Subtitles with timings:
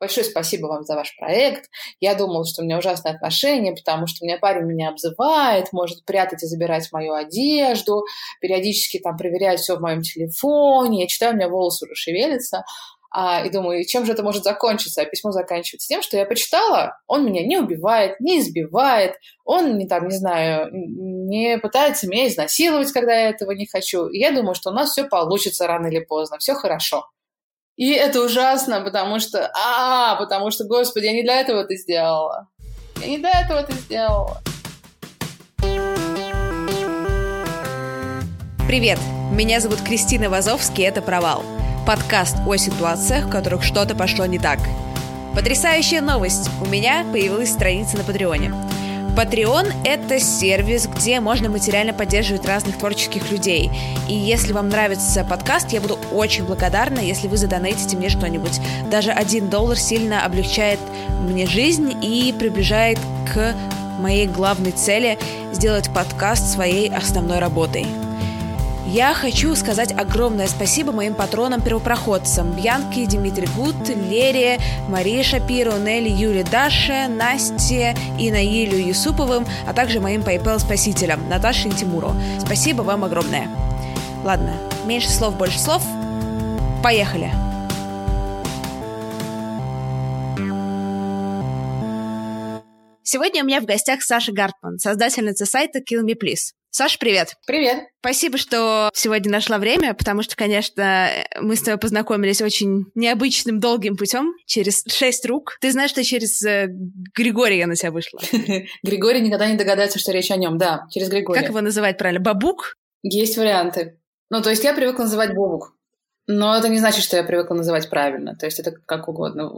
[0.00, 1.68] Большое спасибо вам за ваш проект.
[2.00, 6.04] Я думала, что у меня ужасные отношения, потому что у меня парень меня обзывает, может
[6.04, 8.04] прятать и забирать мою одежду,
[8.40, 11.02] периодически там проверяет все в моем телефоне.
[11.02, 12.64] Я читаю, у меня волосы уже шевелятся.
[13.10, 15.00] А, и думаю, чем же это может закончиться?
[15.02, 19.88] А письмо заканчивается тем, что я почитала, он меня не убивает, не избивает, он, не,
[19.88, 24.08] там, не знаю, не пытается меня изнасиловать, когда я этого не хочу.
[24.08, 27.06] И я думаю, что у нас все получится рано или поздно, все хорошо.
[27.78, 32.48] И это ужасно, потому что, а, потому что, господи, я не для этого это сделала.
[33.00, 34.42] Я не для этого это сделала.
[38.66, 38.98] Привет,
[39.30, 41.44] меня зовут Кристина Вазовский, это «Провал».
[41.86, 44.58] Подкаст о ситуациях, в которых что-то пошло не так.
[45.36, 46.50] Потрясающая новость!
[46.60, 48.52] У меня появилась страница на Патреоне.
[49.18, 53.68] Patreon— это сервис, где можно материально поддерживать разных творческих людей.
[54.08, 58.60] И если вам нравится подкаст, я буду очень благодарна, если вы задонатите мне что-нибудь.
[58.88, 60.78] Даже один доллар сильно облегчает
[61.20, 63.00] мне жизнь и приближает
[63.34, 63.56] к
[63.98, 65.18] моей главной цели—
[65.52, 67.88] сделать подкаст своей основной работой.
[68.90, 76.42] Я хочу сказать огромное спасибо моим патронам-первопроходцам Бьянке, Дмитрий Гуд, Лере, Марии Шапиру, Нелли, Юле
[76.42, 82.14] Даше, Насте и Наилю Юсуповым, а также моим PayPal-спасителям Наташе и Тимуру.
[82.40, 83.50] Спасибо вам огромное.
[84.24, 84.54] Ладно,
[84.86, 85.82] меньше слов, больше слов.
[86.82, 87.30] Поехали!
[93.02, 96.57] Сегодня у меня в гостях Саша Гартман, создательница сайта Kill Me Please.
[96.70, 97.36] Саша, привет.
[97.46, 97.84] Привет.
[98.00, 101.08] Спасибо, что сегодня нашла время, потому что, конечно,
[101.40, 105.56] мы с тобой познакомились очень необычным, долгим путем, через шесть рук.
[105.60, 106.68] Ты знаешь, что через э,
[107.16, 108.20] Григория на тебя вышла.
[108.82, 111.40] Григорий никогда не догадается, что речь о нем, да, через Григория.
[111.40, 112.20] Как его называть правильно?
[112.20, 112.74] Бабук?
[113.02, 113.98] Есть варианты.
[114.30, 115.74] Ну, то есть я привыкла называть Бобук.
[116.26, 118.36] Но это не значит, что я привыкла называть правильно.
[118.36, 119.50] То есть это как угодно.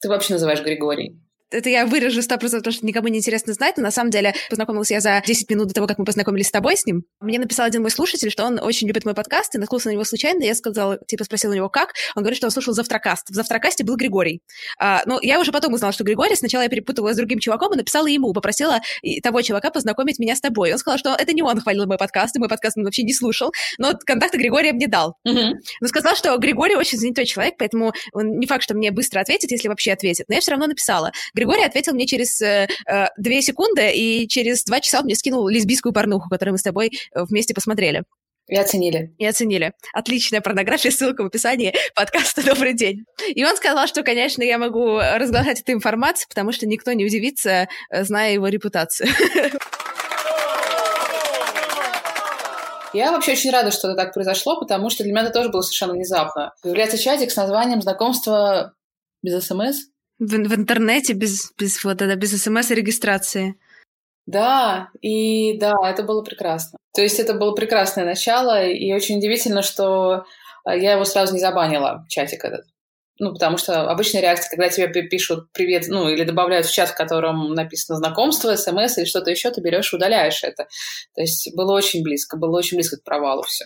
[0.00, 3.84] Ты вообще называешь Григорий это я выражу 100%, потому что никому не интересно знать, но
[3.84, 6.76] на самом деле познакомилась я за 10 минут до того, как мы познакомились с тобой
[6.76, 7.04] с ним.
[7.20, 10.04] Мне написал один мой слушатель, что он очень любит мой подкаст, и наткнулся на него
[10.04, 11.94] случайно, я сказала, типа, спросила у него, как?
[12.14, 13.30] Он говорит, что он слушал Завтракаст.
[13.30, 14.42] В Завтракасте был Григорий.
[14.78, 17.76] А, ну, я уже потом узнала, что Григорий, сначала я перепутала с другим чуваком и
[17.76, 18.80] написала ему, попросила
[19.22, 20.72] того чувака познакомить меня с тобой.
[20.72, 23.14] Он сказал, что это не он хвалил мой подкаст, и мой подкаст он вообще не
[23.14, 25.16] слушал, но контакты Григория мне дал.
[25.26, 25.52] Mm-hmm.
[25.80, 29.50] Но сказал, что Григорий очень занятой человек, поэтому он не факт, что мне быстро ответит,
[29.50, 30.26] если вообще ответит.
[30.28, 31.12] Но я все равно написала.
[31.38, 35.46] Григорий ответил мне через э, э, две секунды, и через два часа он мне скинул
[35.46, 38.02] лесбийскую порнуху, которую мы с тобой э, вместе посмотрели.
[38.48, 39.14] И оценили.
[39.18, 39.72] И оценили.
[39.92, 43.04] Отличная порнография, ссылка в описании подкаста «Добрый день».
[43.28, 47.68] И он сказал, что, конечно, я могу разглашать эту информацию, потому что никто не удивится,
[47.92, 49.08] зная его репутацию.
[52.92, 55.60] Я вообще очень рада, что это так произошло, потому что для меня это тоже было
[55.60, 56.52] совершенно внезапно.
[56.62, 58.74] Появляется чатик с названием «Знакомство
[59.22, 59.76] без СМС».
[60.18, 63.54] В, в интернете без, без, вот, да, без смс-регистрации.
[64.26, 66.78] Да, и да, это было прекрасно.
[66.94, 70.24] То есть это было прекрасное начало, и очень удивительно, что
[70.64, 72.66] а, я его сразу не забанила, чатик этот.
[73.20, 76.94] Ну, потому что обычная реакция, когда тебе пишут привет, ну, или добавляют в чат, в
[76.94, 80.68] котором написано знакомство, смс или что-то еще, ты берешь и удаляешь это.
[81.14, 83.64] То есть было очень близко, было очень близко к провалу все.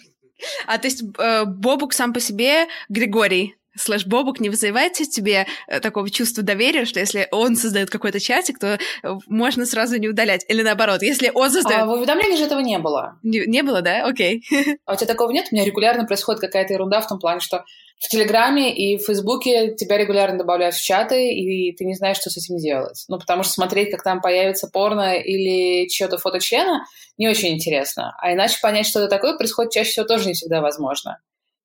[0.67, 3.57] А то есть э, Бобук сам по себе Григорий?
[3.77, 8.59] Слэш Бобук не вызывает тебе э, такого чувства доверия, что если он создает какой-то чатик,
[8.59, 10.45] то э, можно сразу не удалять?
[10.49, 11.83] Или наоборот, если он создает...
[11.83, 13.19] А в уведомлении же этого не было.
[13.23, 14.07] Не, не было, да?
[14.07, 14.43] Окей.
[14.87, 15.47] А у тебя такого нет?
[15.51, 17.65] У меня регулярно происходит какая-то ерунда в том плане, что
[18.03, 22.31] в Телеграме и в Фейсбуке тебя регулярно добавляют в чаты, и ты не знаешь, что
[22.31, 23.05] с этим делать.
[23.09, 26.85] Ну, потому что смотреть, как там появится порно или чье-то фото члена,
[27.17, 28.13] не очень интересно.
[28.21, 31.19] А иначе понять, что это такое, происходит чаще всего тоже не всегда возможно.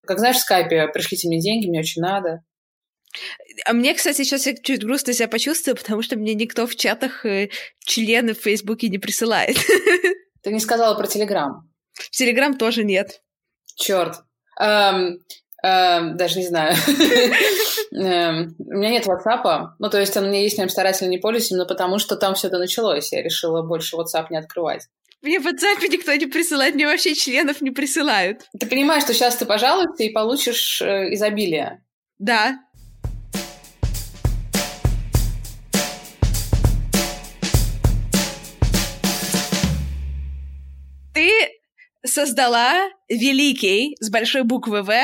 [0.08, 2.44] Как знаешь, в скайпе пришлите мне деньги, мне очень надо.
[3.66, 7.26] А мне, кстати, сейчас я чуть грустно себя почувствую, потому что мне никто в чатах
[7.26, 7.50] э,
[7.80, 9.58] члены в Фейсбуке не присылает.
[10.44, 11.70] Ты не сказала про Телеграм.
[11.94, 13.22] В Телеграм тоже нет.
[13.76, 14.16] Черт.
[14.60, 15.20] Эм,
[15.64, 16.76] эм, даже не знаю.
[17.94, 19.70] эм, у меня нет WhatsApp.
[19.80, 22.48] Ну, то есть он меня есть, я старательно не пользуюсь, именно потому что там все
[22.48, 23.12] это началось.
[23.12, 24.88] Я решила больше WhatsApp не открывать.
[25.24, 28.48] Мне в WhatsApp никто не присылает, мне вообще членов не присылают.
[28.60, 31.84] Ты понимаешь, что сейчас ты пожалуйста и получишь э, изобилие.
[32.20, 32.60] Да.
[41.16, 41.32] Ты
[42.06, 45.02] создала великий с большой буквы В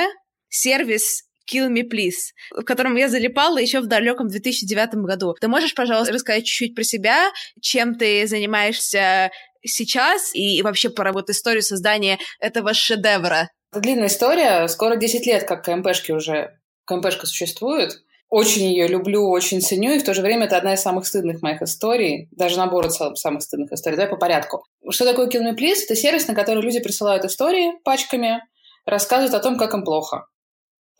[0.48, 5.36] сервис Kill Me Please, в котором я залипала еще в далеком 2009 году.
[5.40, 7.31] Ты можешь, пожалуйста, рассказать чуть-чуть про себя,
[7.62, 9.31] чем ты занимаешься
[9.66, 13.50] сейчас и вообще про вот историю создания этого шедевра?
[13.72, 14.68] Это длинная история.
[14.68, 16.60] Скоро 10 лет, как КМПшки уже...
[16.86, 18.04] КМПшка существует.
[18.30, 21.44] Очень ее люблю, очень ценю, и в то же время это одна из самых стыдных
[21.44, 23.96] моих историй, даже набор самых стыдных историй.
[23.96, 24.66] Давай по порядку.
[24.89, 25.84] Что такое Kill Me Please?
[25.86, 28.42] Это сервис, на который люди присылают истории пачками,
[28.86, 30.25] рассказывают о том, как им плохо.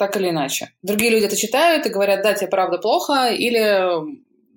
[0.03, 0.73] Так или иначе.
[0.81, 3.88] Другие люди это читают и говорят, да, тебе правда плохо, или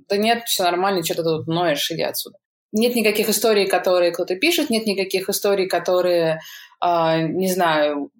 [0.08, 2.38] да нет, все нормально, что ты тут ноешь, иди отсюда.
[2.72, 6.40] Нет никаких историй, которые кто-то пишет, нет никаких историй, которые,
[6.84, 8.10] э, не знаю,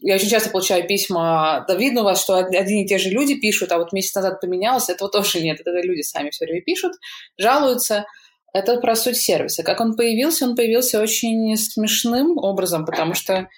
[0.00, 3.34] я очень часто получаю письма, да видно у вас, что одни и те же люди
[3.34, 5.60] пишут, а вот месяц назад поменялось, этого тоже нет.
[5.60, 6.94] Это люди сами все время пишут,
[7.36, 8.06] жалуются.
[8.54, 9.62] Это про суть сервиса.
[9.62, 10.46] Как он появился?
[10.46, 13.48] Он появился очень смешным образом, потому что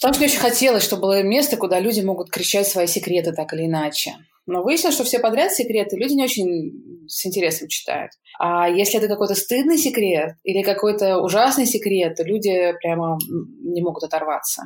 [0.00, 3.52] Потому что мне очень хотелось, чтобы было место, куда люди могут кричать свои секреты так
[3.52, 4.14] или иначе.
[4.46, 8.12] Но выяснилось, что все подряд секреты люди не очень с интересом читают.
[8.38, 13.18] А если это какой-то стыдный секрет или какой-то ужасный секрет, то люди прямо
[13.62, 14.64] не могут оторваться.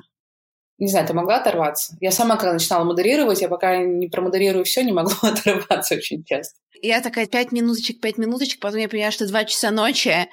[0.78, 1.96] Не знаю, ты могла оторваться?
[2.00, 6.58] Я сама, когда начинала модерировать, я пока не промодерирую все, не могла оторваться очень часто.
[6.80, 10.28] Я такая пять минуточек, пять минуточек, потом я понимаю, что два часа ночи,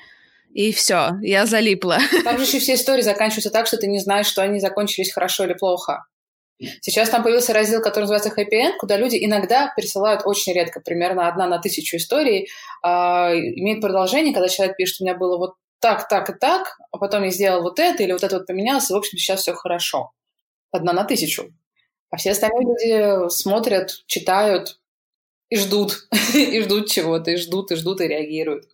[0.55, 1.97] и все, я залипла.
[2.23, 5.43] Там же еще все истории заканчиваются так, что ты не знаешь, что они закончились хорошо
[5.43, 6.05] или плохо.
[6.79, 11.27] Сейчас там появился раздел, который называется Happy End, куда люди иногда присылают очень редко, примерно
[11.27, 12.47] одна на тысячу историй,
[12.81, 16.97] э, имеет продолжение, когда человек пишет, у меня было вот так, так и так, а
[16.97, 19.53] потом я сделал вот это или вот это вот поменялось, и, в общем, сейчас все
[19.53, 20.11] хорошо.
[20.71, 21.53] Одна на тысячу.
[22.09, 24.79] А все остальные люди смотрят, читают
[25.49, 28.69] и ждут, и ждут чего-то, и ждут, и ждут, и реагируют.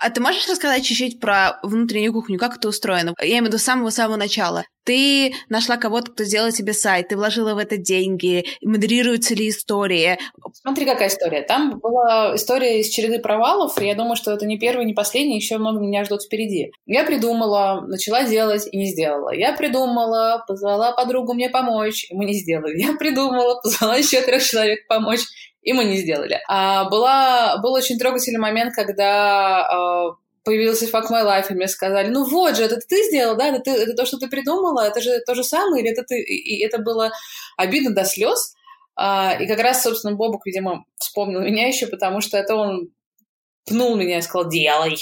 [0.00, 3.14] А ты можешь рассказать чуть-чуть про внутреннюю кухню, как это устроено?
[3.20, 4.64] Я имею в виду с самого-самого начала.
[4.84, 10.18] Ты нашла кого-то, кто сделал тебе сайт, ты вложила в это деньги, модерируются ли истории?
[10.52, 11.40] Смотри, какая история.
[11.40, 15.36] Там была история из череды провалов, и я думаю, что это не первый, не последний,
[15.36, 16.70] еще много меня ждут впереди.
[16.84, 19.34] Я придумала, начала делать и не сделала.
[19.34, 22.78] Я придумала, позвала подругу мне помочь, и мы не сделали.
[22.78, 25.22] Я придумала, позвала еще трех человек помочь,
[25.64, 26.40] и мы не сделали.
[26.46, 32.08] А была, был очень трогательный момент, когда а, появился Fuck My Life, и мне сказали,
[32.08, 35.00] ну вот же, это ты сделал, да, это, ты, это то, что ты придумала, это
[35.00, 36.20] же то же самое, или это ты...
[36.20, 37.12] И это было
[37.56, 38.54] обидно до слез.
[38.94, 42.90] А, и как раз, собственно, Бобук, видимо, вспомнил меня еще, потому что это он
[43.66, 44.96] пнул меня и сказал, делай,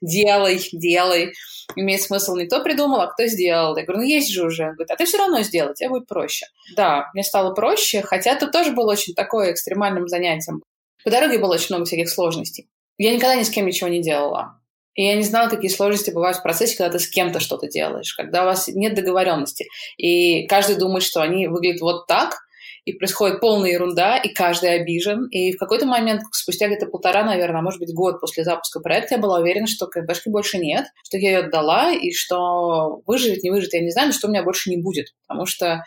[0.00, 1.32] делай, делай.
[1.76, 3.76] Имеет смысл не кто придумал, а кто сделал.
[3.76, 4.64] Я говорю, ну есть же уже.
[4.64, 6.46] Он говорит, а ты все равно сделай, тебе будет проще.
[6.76, 10.62] Да, мне стало проще, хотя это тоже было очень такое экстремальным занятием.
[11.04, 12.68] По дороге было очень много всяких сложностей.
[12.98, 14.60] Я никогда ни с кем ничего не делала.
[14.94, 18.14] И я не знала, какие сложности бывают в процессе, когда ты с кем-то что-то делаешь,
[18.14, 19.66] когда у вас нет договоренности.
[19.96, 22.38] И каждый думает, что они выглядят вот так,
[22.84, 25.26] и происходит полная ерунда, и каждый обижен.
[25.28, 29.20] И в какой-то момент, спустя где-то полтора, наверное, может быть год после запуска проекта, я
[29.20, 33.74] была уверена, что КПшки больше нет, что я ее отдала, и что выживет, не выживет,
[33.74, 35.14] я не знаю, но что у меня больше не будет.
[35.26, 35.84] Потому что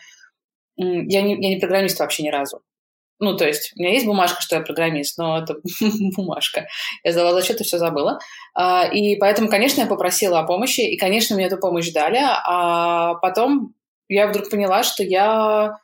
[0.76, 2.62] я не, я не программист вообще ни разу.
[3.20, 5.56] Ну, то есть, у меня есть бумажка, что я программист, но это
[6.16, 6.66] бумажка.
[7.02, 8.18] Я сдала зачет и все забыла.
[8.54, 12.20] А, и поэтому, конечно, я попросила о помощи, и, конечно, мне эту помощь дали.
[12.20, 13.74] А потом
[14.08, 15.78] я вдруг поняла, что я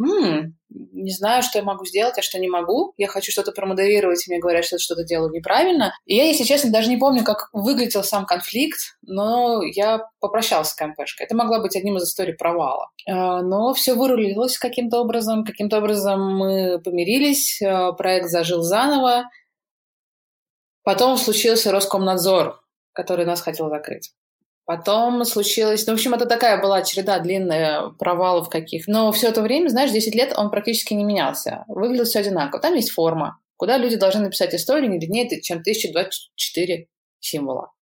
[0.00, 2.92] м-м, не знаю, что я могу сделать, а что не могу.
[2.96, 5.94] Я хочу что-то промодерировать, и мне говорят, что я что-то делаю неправильно.
[6.04, 10.74] И я, если честно, даже не помню, как выглядел сам конфликт, но я попрощалась с
[10.74, 11.26] КМПшкой.
[11.26, 12.90] Это могла быть одним из историй провала.
[13.08, 15.44] А, но все вырулилось каким-то образом.
[15.44, 19.24] Каким-то образом мы помирились, а, проект зажил заново.
[20.82, 22.60] Потом случился Роскомнадзор,
[22.92, 24.12] который нас хотел закрыть.
[24.68, 25.86] Потом случилось...
[25.86, 28.86] Ну, в общем, это такая была череда длинная провалов каких.
[28.86, 31.64] Но все это время, знаешь, 10 лет он практически не менялся.
[31.68, 32.60] Выглядел все одинаково.
[32.60, 36.86] Там есть форма, куда люди должны написать историю не длиннее, чем 1024
[37.18, 37.72] символа.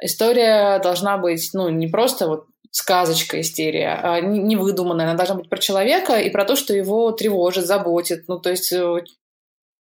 [0.00, 5.04] История должна быть, ну, не просто вот сказочка, истерия, а не выдуманная.
[5.04, 8.28] Она должна быть про человека и про то, что его тревожит, заботит.
[8.28, 8.80] Ну, то есть э,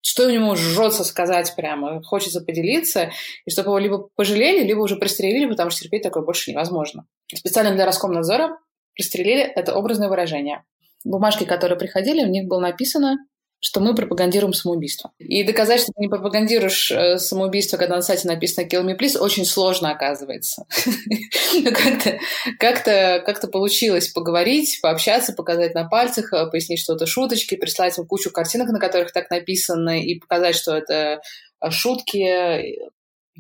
[0.02, 3.12] что у него жжется сказать прямо, хочется поделиться,
[3.46, 7.06] и чтобы его либо пожалели, либо уже пристрелили, потому что терпеть такое больше невозможно.
[7.34, 8.58] Специально для Роскомнадзора
[8.94, 10.64] пристрелили— это образное выражение.
[11.04, 13.18] Бумажки, которые приходили, в них было написано
[13.62, 15.12] что мы пропагандируем самоубийство.
[15.20, 19.18] И доказать, что ты не пропагандируешь э, самоубийство, когда на сайте написано «kill me please»,
[19.18, 20.66] очень сложно оказывается.
[21.64, 22.20] Как-то
[22.60, 22.84] как
[23.24, 28.70] как получилось поговорить, пообщаться, показать на пальцах, э, пояснить что-то шуточки, прислать им кучу картинок,
[28.70, 31.22] на которых так написано, и показать, что это
[31.64, 32.90] э, шутки,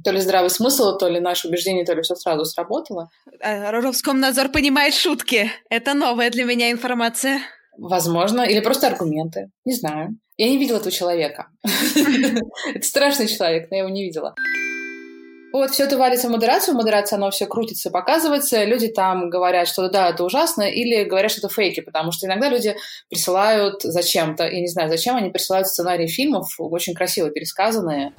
[0.03, 3.09] то ли здравый смысл, то ли наше убеждение, то ли все сразу сработало.
[3.41, 5.51] Роскомнадзор понимает шутки.
[5.69, 7.41] Это новая для меня информация.
[7.77, 8.41] Возможно.
[8.41, 9.49] Или просто аргументы.
[9.65, 10.17] Не знаю.
[10.37, 11.47] Я не видела этого человека.
[12.73, 14.33] Это страшный человек, но я его не видела.
[15.53, 19.67] Вот, все это валится в модерацию, в модерации оно все крутится, показывается, люди там говорят,
[19.67, 22.75] что да, это ужасно, или говорят, что это фейки, потому что иногда люди
[23.09, 28.13] присылают зачем-то, я не знаю, зачем они присылают сценарии фильмов, очень красиво пересказанные,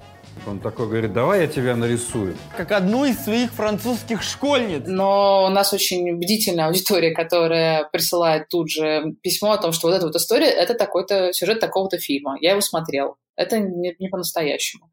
[0.47, 2.37] он такой говорит, давай я тебя нарисую.
[2.57, 4.83] Как одну из своих французских школьниц.
[4.87, 9.95] Но у нас очень бдительная аудитория, которая присылает тут же письмо о том, что вот
[9.95, 12.37] эта вот история, это такой-то сюжет такого-то фильма.
[12.41, 13.17] Я его смотрел.
[13.37, 14.92] Это не, не по-настоящему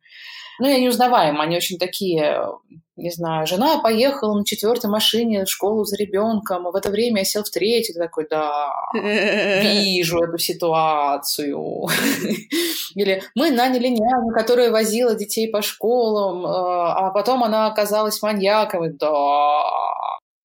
[0.59, 2.45] ну, и они узнаваемы, они очень такие,
[2.95, 7.19] не знаю, жена поехала на четвертой машине в школу за ребенком, а в это время
[7.19, 11.87] я сел в третью, ты такой, да, вижу эту ситуацию.
[12.95, 18.97] Или мы наняли няню, которая возила детей по школам, а, а потом она оказалась маньяком,
[18.97, 19.63] да,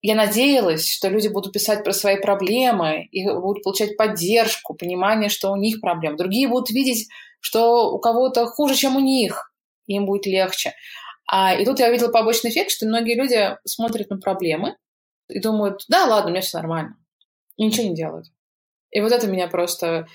[0.06, 5.50] я надеялась, что люди будут писать про свои проблемы и будут получать поддержку, понимание, что
[5.50, 6.18] у них проблемы.
[6.18, 7.08] Другие будут видеть,
[7.40, 9.50] что у кого-то хуже, чем у них
[9.86, 10.74] им будет легче.
[11.26, 14.76] А, и тут я увидела побочный эффект, что многие люди смотрят на проблемы
[15.28, 16.96] и думают, да, ладно, у меня все нормально.
[17.56, 18.26] И ничего не делают.
[18.90, 20.06] И вот это меня просто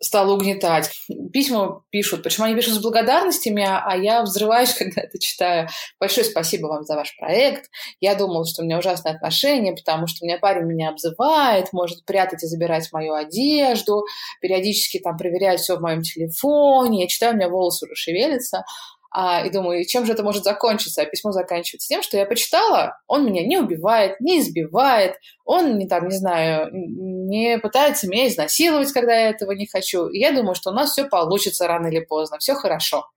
[0.00, 0.90] стало угнетать.
[1.32, 5.68] Письма пишут, почему они пишут с благодарностями, а я взрываюсь, когда это читаю.
[6.00, 7.70] Большое спасибо вам за ваш проект.
[8.00, 12.04] Я думала, что у меня ужасные отношения, потому что у меня парень меня обзывает, может
[12.04, 14.04] прятать и забирать мою одежду,
[14.40, 17.02] периодически там проверяет все в моем телефоне.
[17.02, 18.64] Я читаю, у меня волосы уже шевелятся.
[19.12, 21.02] А, и думаю, чем же это может закончиться?
[21.02, 25.88] А письмо заканчивается тем, что я почитала, он меня не убивает, не избивает, он не
[25.88, 30.06] там, не знаю, не пытается меня изнасиловать, когда я этого не хочу.
[30.06, 33.10] И я думаю, что у нас все получится рано или поздно, все хорошо.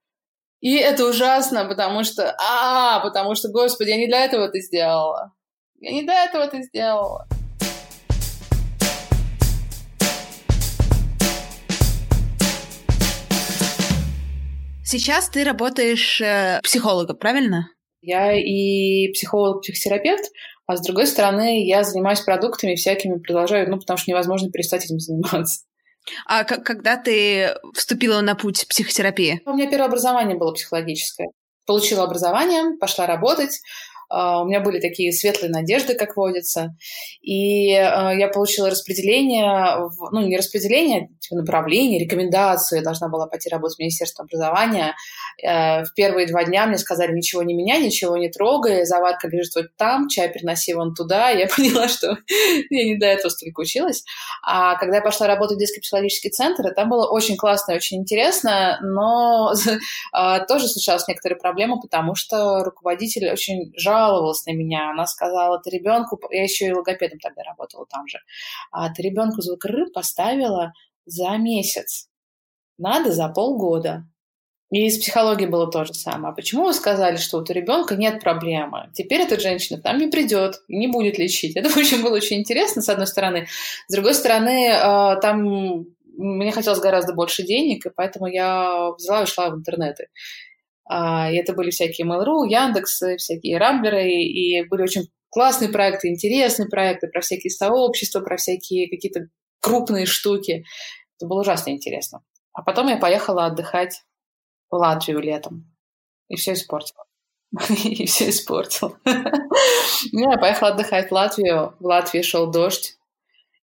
[0.60, 5.32] И это ужасно, потому что, а, потому что, господи, я не для этого это сделала.
[5.78, 7.28] Я не для этого это сделала.
[14.84, 17.68] Сейчас ты работаешь э, психологом, правильно?
[18.02, 20.30] Я и психолог-психотерапевт,
[20.66, 24.98] а с другой стороны, я занимаюсь продуктами всякими, продолжаю, ну, потому что невозможно перестать этим
[24.98, 25.64] заниматься.
[26.26, 29.40] А когда ты вступила на путь психотерапии?
[29.46, 31.28] У меня первое образование было психологическое.
[31.66, 33.62] Получила образование, пошла работать,
[34.14, 36.76] у меня были такие светлые надежды, как водится.
[37.20, 42.78] И а, я получила распределение, ну, не распределение, а типа направление, рекомендацию.
[42.78, 44.94] Я должна была пойти работать в Министерство образования.
[45.42, 49.54] Э, в первые два дня мне сказали, ничего не меняй, ничего не трогай, заварка лежит
[49.56, 51.30] вот там, чай переноси вон туда.
[51.30, 52.16] Я поняла, что
[52.70, 54.04] я не до этого столько училась.
[54.46, 57.98] А когда я пошла работать в детский психологический центр, там было очень классно и очень
[57.98, 59.52] интересно, но
[60.48, 64.90] тоже случалась некоторые проблемы, потому что руководитель очень жал жаловалась на меня.
[64.90, 68.18] Она сказала, ты ребенку, я еще и логопедом тогда работала там же,
[68.70, 70.72] а ты ребенку звук «р» поставила
[71.06, 72.08] за месяц.
[72.78, 74.04] Надо за полгода.
[74.70, 76.32] И из психологии было то же самое.
[76.32, 78.90] А почему вы сказали, что вот у ребенка нет проблемы?
[78.92, 81.56] Теперь эта женщина к нам не придет не будет лечить.
[81.56, 83.46] Это очень было очень интересно, с одной стороны.
[83.86, 89.24] С другой стороны, э, там мне хотелось гораздо больше денег, и поэтому я взяла и
[89.24, 90.08] ушла в интернеты.
[90.86, 96.68] А, и это были всякие Mail.ru, Яндекс, всякие Рамблеры, и были очень классные проекты, интересные
[96.68, 99.28] проекты про всякие сообщества, про всякие какие-то
[99.60, 100.64] крупные штуки.
[101.18, 102.22] Это было ужасно интересно.
[102.52, 104.02] А потом я поехала отдыхать
[104.70, 105.74] в Латвию летом.
[106.28, 107.04] И все испортила.
[107.84, 108.98] И все испортила.
[110.12, 111.74] Я поехала отдыхать в Латвию.
[111.80, 112.96] В Латвии шел дождь.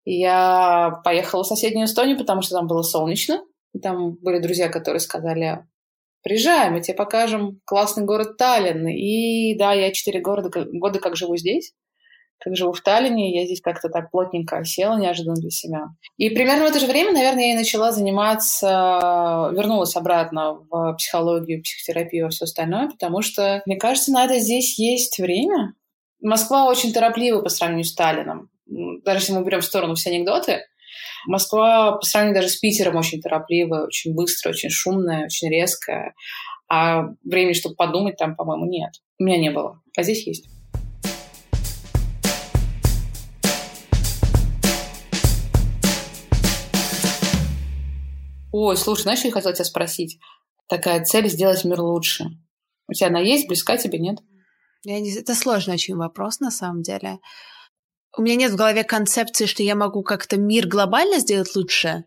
[0.04, 3.44] Я поехала в соседнюю Эстонию, потому что там было солнечно.
[3.74, 5.66] И там были друзья, которые сказали,
[6.24, 8.88] приезжай, мы тебе покажем классный город Таллин.
[8.88, 11.74] И да, я четыре года, как живу здесь
[12.42, 15.90] как живу в Таллине, я здесь как-то так плотненько осела неожиданно для себя.
[16.18, 21.62] И примерно в это же время, наверное, я и начала заниматься, вернулась обратно в психологию,
[21.62, 25.74] психотерапию и все остальное, потому что, мне кажется, на это здесь есть время.
[26.20, 28.50] Москва очень тороплива по сравнению с Таллином.
[28.66, 30.66] Даже если мы берем в сторону все анекдоты,
[31.28, 36.14] Москва по сравнению даже с Питером очень торопливая, очень быстрая, очень шумная, очень резкая.
[36.70, 38.92] А времени, чтобы подумать, там, по-моему, нет.
[39.20, 39.82] У меня не было.
[39.98, 40.48] А здесь есть.
[48.54, 50.20] Ой, слушай, знаешь, что я хотела тебя спросить?
[50.68, 52.26] Такая цель сделать мир лучше.
[52.88, 54.20] У тебя она есть, близка тебе, нет?
[54.84, 55.14] Я не...
[55.18, 57.20] Это сложный очень вопрос, на самом деле.
[58.18, 62.06] У меня нет в голове концепции, что я могу как-то мир глобально сделать лучше.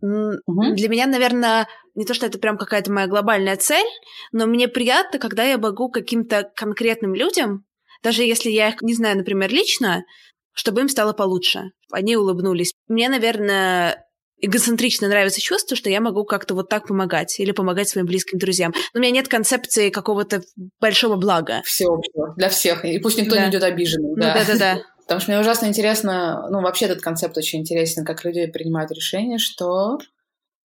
[0.00, 0.74] Угу.
[0.74, 3.86] Для меня, наверное, не то, что это прям какая-то моя глобальная цель,
[4.32, 7.64] но мне приятно, когда я могу каким-то конкретным людям,
[8.02, 10.04] даже если я их не знаю, например, лично,
[10.52, 11.70] чтобы им стало получше.
[11.92, 12.72] Они улыбнулись.
[12.88, 14.06] Мне, наверное,
[14.42, 18.74] эгоцентрично нравится чувство, что я могу как-то вот так помогать или помогать своим близким друзьям.
[18.92, 20.42] Но у меня нет концепции какого-то
[20.80, 21.62] большого блага.
[21.64, 22.84] Всеобщего, для всех.
[22.84, 23.44] И пусть никто да.
[23.44, 24.14] не идет обиженным.
[24.14, 24.34] Ну да.
[24.34, 24.82] Да-да-да.
[25.12, 29.36] Потому что мне ужасно интересно, ну, вообще этот концепт очень интересен, как люди принимают решение,
[29.36, 29.98] что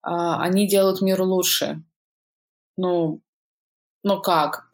[0.02, 1.84] а, они делают мир лучше.
[2.78, 3.20] Ну,
[4.04, 4.70] ну как?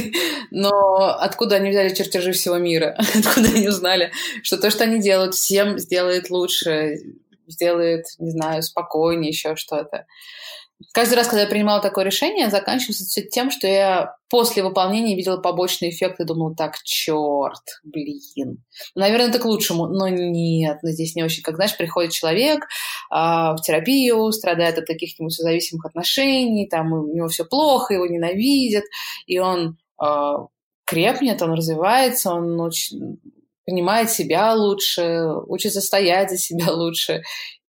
[0.52, 2.96] Но откуда они взяли чертежи всего мира?
[3.16, 4.12] Откуда они узнали,
[4.44, 6.98] что то, что они делают, всем сделает лучше,
[7.48, 10.06] сделает, не знаю, спокойнее, еще что-то.
[10.92, 15.38] Каждый раз, когда я принимала такое решение, заканчивался все тем, что я после выполнения видела
[15.38, 18.62] побочный эффект и думала, так, черт, блин.
[18.94, 21.42] Наверное, это к лучшему, но нет, но здесь не очень.
[21.42, 22.66] Как, знаешь, приходит человек
[23.10, 28.84] а, в терапию, страдает от каких-нибудь созависимых отношений, там у него все плохо, его ненавидят,
[29.26, 30.46] и он а,
[30.84, 33.18] крепнет, он развивается, он очень
[33.64, 37.22] понимает себя лучше, учится стоять за себя лучше.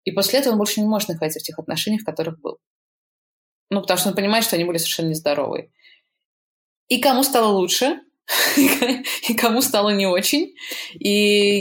[0.04, 2.58] И после этого он больше не может находиться в тех отношениях, в которых был.
[3.70, 5.72] Ну, потому что он понимает, что они были совершенно нездоровые.
[6.88, 8.00] И кому стало лучше,
[8.58, 10.56] и кому стало не очень.
[10.94, 11.10] И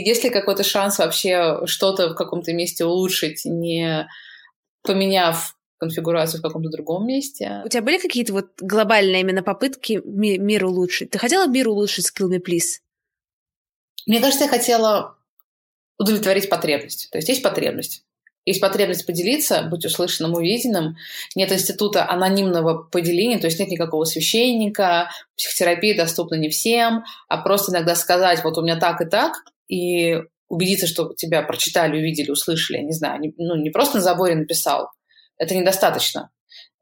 [0.05, 4.07] есть ли какой-то шанс вообще что-то в каком-то месте улучшить, не
[4.83, 7.61] поменяв конфигурацию в каком-то другом месте.
[7.65, 11.11] У тебя были какие-то вот глобальные именно попытки ми- мир улучшить?
[11.11, 12.81] Ты хотела мир улучшить с Kill Me Please?
[14.05, 15.17] Мне кажется, я хотела
[15.97, 17.09] удовлетворить потребность.
[17.11, 18.05] То есть есть потребность.
[18.45, 20.95] Есть потребность поделиться, быть услышанным, увиденным.
[21.35, 27.71] Нет института анонимного поделения, то есть нет никакого священника, психотерапия доступна не всем, а просто
[27.71, 29.33] иногда сказать, вот у меня так и так,
[29.67, 34.35] и убедиться, что тебя прочитали, увидели, услышали, не знаю, не, ну, не просто на заборе
[34.35, 34.89] написал.
[35.37, 36.31] Это недостаточно.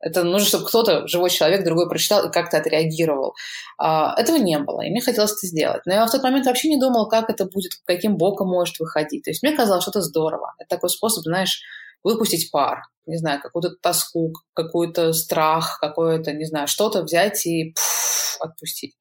[0.07, 3.35] Это нужно, чтобы кто-то, живой человек, другой прочитал и как-то отреагировал.
[3.77, 5.81] А, этого не было, и мне хотелось это сделать.
[5.85, 9.23] Но я в тот момент вообще не думала, как это будет, каким боком может выходить.
[9.23, 10.53] То есть мне казалось, что это здорово.
[10.59, 11.61] Это такой способ, знаешь,
[12.03, 18.37] выпустить пар, не знаю, какую-то тоску, какой-то страх, какое-то, не знаю, что-то взять и пфф,
[18.39, 18.95] отпустить.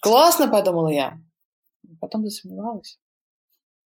[0.00, 1.18] Классно, подумала я.
[2.00, 2.98] Потом засомневалась.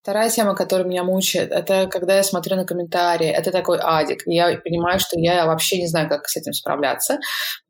[0.03, 4.27] Вторая тема, которая меня мучает, это когда я смотрю на комментарии, это такой адик.
[4.27, 7.21] И я понимаю, что я вообще не знаю, как с этим справляться,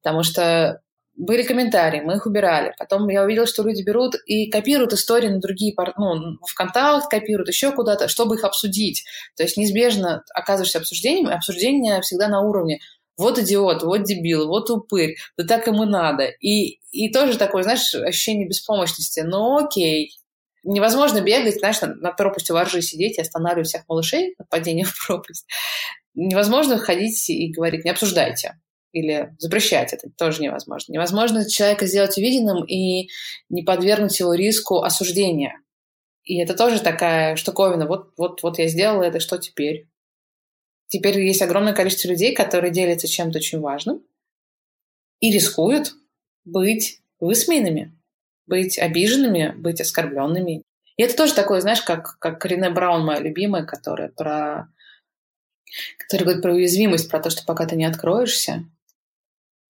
[0.02, 0.80] потому что
[1.14, 2.72] были комментарии, мы их убирали.
[2.78, 7.70] Потом я увидела, что люди берут и копируют истории на другие, ну, ВКонтакт копируют, еще
[7.72, 9.04] куда-то, чтобы их обсудить.
[9.36, 12.78] То есть неизбежно оказываешься обсуждением, и обсуждение всегда на уровне
[13.18, 16.24] вот идиот, вот дебил, вот упырь, да так ему надо.
[16.40, 19.20] И, и тоже такое, знаешь, ощущение беспомощности.
[19.20, 20.12] Ну окей,
[20.64, 25.06] Невозможно бегать, знаешь, на, на пропасти воржи сидеть и останавливать всех малышей от падения в
[25.06, 25.46] пропасть.
[26.14, 28.60] Невозможно ходить и говорить, не обсуждайте.
[28.92, 30.92] Или запрещать это тоже невозможно.
[30.92, 33.08] Невозможно человека сделать увиденным и
[33.48, 35.62] не подвергнуть его риску осуждения.
[36.24, 37.86] И это тоже такая штуковина.
[37.86, 39.88] Вот, вот, вот я сделала это, что теперь?
[40.88, 44.04] Теперь есть огромное количество людей, которые делятся чем-то очень важным
[45.20, 45.94] и рискуют
[46.44, 47.96] быть высмеянными
[48.52, 50.62] быть обиженными, быть оскорбленными.
[50.98, 54.68] И это тоже такое, знаешь, как, как Рене Браун, моя любимая, которая про
[55.98, 58.66] который говорит про уязвимость, про то, что пока ты не откроешься,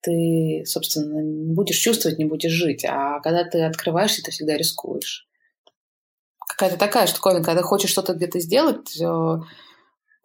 [0.01, 2.85] ты, собственно, не будешь чувствовать, не будешь жить.
[2.85, 5.29] А когда ты открываешься, ты всегда рискуешь.
[6.49, 9.01] Какая-то такая штуковина, когда хочешь что-то где-то сделать,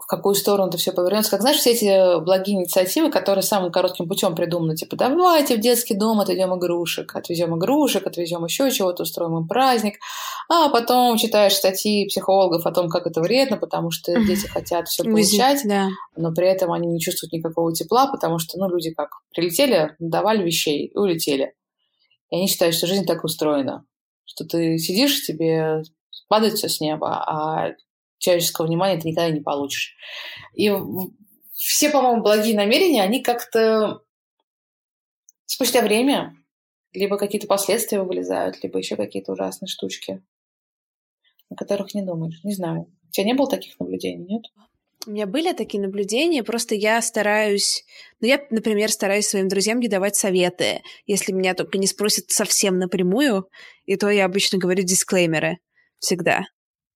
[0.08, 1.30] в какую сторону это все повернется.
[1.30, 5.96] Как знаешь, все эти благие инициативы, которые самым коротким путем придуманы, типа, давайте в детский
[5.96, 9.96] дом отведем игрушек, отвезем игрушек, отвезем еще чего-то, устроим им праздник,
[10.48, 15.04] а потом читаешь статьи психологов о том, как это вредно, потому что дети хотят все
[15.04, 15.90] получать, да.
[16.16, 20.42] но при этом они не чувствуют никакого тепла, потому что, ну, люди как прилетели, давали
[20.42, 21.54] вещей и улетели.
[22.30, 23.84] И они считают, что жизнь так устроена,
[24.24, 25.82] что ты сидишь, тебе
[26.30, 27.74] падает все с неба, а
[28.18, 29.96] человеческого внимания ты никогда не получишь.
[30.56, 30.72] И
[31.54, 34.02] все, по-моему, благие намерения, они как-то
[35.46, 36.36] спустя время
[36.94, 40.24] либо какие-то последствия вылезают, либо еще какие-то ужасные штучки,
[41.50, 42.44] о которых не думаешь.
[42.44, 42.92] Не знаю.
[43.08, 44.44] У тебя не было таких наблюдений, нет?
[45.06, 47.86] У меня были такие наблюдения, просто я стараюсь...
[48.20, 52.78] Ну, я, например, стараюсь своим друзьям не давать советы, если меня только не спросят совсем
[52.78, 53.48] напрямую,
[53.86, 55.60] и то я обычно говорю дисклеймеры
[56.00, 56.46] всегда.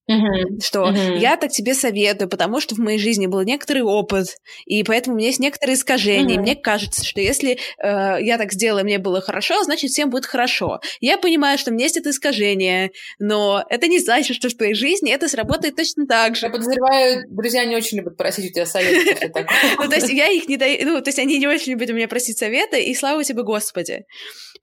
[0.08, 0.60] Мгм.
[0.60, 1.16] Что Мгм.
[1.16, 4.28] я так тебе советую, потому что в моей жизни был некоторый опыт,
[4.66, 6.36] и поэтому у меня есть некоторые искажения.
[6.36, 6.42] Мгм.
[6.42, 10.26] мне кажется, что если э, я так сделала, и мне было хорошо, значит, всем будет
[10.26, 10.80] хорошо.
[11.00, 14.74] Я понимаю, что у меня есть это искажение, но это не значит, что в твоей
[14.74, 16.48] жизни это сработает точно так же.
[16.48, 19.84] Я подозреваю, друзья не очень любят просить у тебя совет после такого.
[19.84, 21.94] Ну, то есть я их не даю, ну, то есть они не очень любят у
[21.94, 24.04] меня просить совета, и слава тебе, Господи.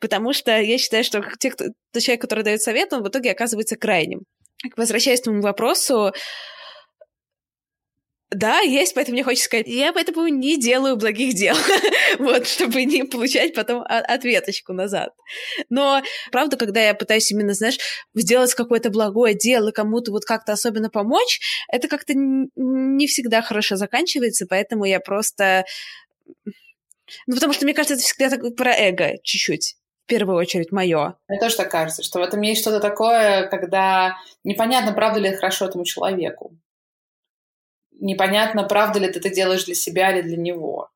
[0.00, 3.30] Потому что я считаю, что те, кто, тот человек, который дает совет, он в итоге
[3.30, 4.20] оказывается крайним.
[4.76, 6.12] Возвращаясь к твоему вопросу,
[8.30, 11.56] да, есть, поэтому мне хочется сказать, я поэтому не делаю благих дел,
[12.18, 15.14] вот, чтобы не получать потом ответочку назад.
[15.70, 17.78] Но, правда, когда я пытаюсь именно, знаешь,
[18.14, 21.40] сделать какое-то благое дело, кому-то вот как-то особенно помочь,
[21.72, 25.64] это как-то не всегда хорошо заканчивается, поэтому я просто...
[27.26, 29.77] Ну, потому что, мне кажется, это всегда так про эго чуть-чуть.
[30.08, 31.16] В первую очередь, мое.
[31.28, 35.36] Мне тоже так кажется, что в этом есть что-то такое, когда непонятно, правда ли это
[35.36, 36.56] хорошо этому человеку.
[38.00, 40.88] Непонятно, правда ли ты это делаешь для себя или для него.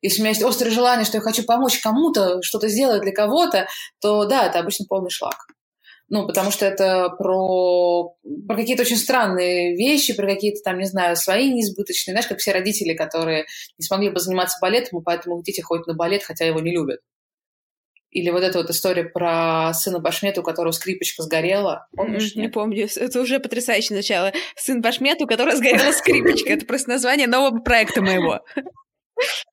[0.00, 3.66] Если у меня есть острое желание, что я хочу помочь кому-то, что-то сделать для кого-то,
[4.00, 5.48] то да, это обычно полный шлак.
[6.08, 8.14] Ну, потому что это про,
[8.46, 12.14] про какие-то очень странные вещи, про какие-то там, не знаю, свои неизбыточные.
[12.14, 13.46] Знаешь, как все родители, которые
[13.76, 17.00] не смогли бы заниматься балетом, и поэтому дети ходят на балет, хотя его не любят.
[18.12, 21.88] Или вот эта вот история про сына Башмету, у которого скрипочка сгорела.
[21.96, 22.36] Помнишь?
[22.36, 22.86] Не помню.
[22.94, 24.32] Это уже потрясающее начало.
[24.54, 26.50] Сын Башмет, у которого сгорела скрипочка.
[26.52, 28.40] Это просто название нового проекта моего.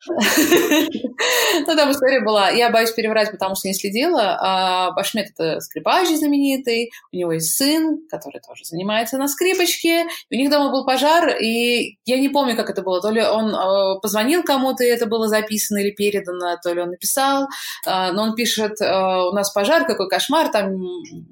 [0.08, 4.38] Ну, там история была, я боюсь переврать, потому что не следила.
[4.40, 10.06] А Башмет— это скрипач знаменитый, у него есть сын, который тоже занимается на скрипочке.
[10.32, 13.02] У них дома был пожар, и я не помню, как это было.
[13.02, 16.90] То ли он э, позвонил кому-то, и это было записано или передано, то ли он
[16.90, 17.48] написал.
[17.86, 20.76] А, но он пишет, э, у нас пожар, какой кошмар, там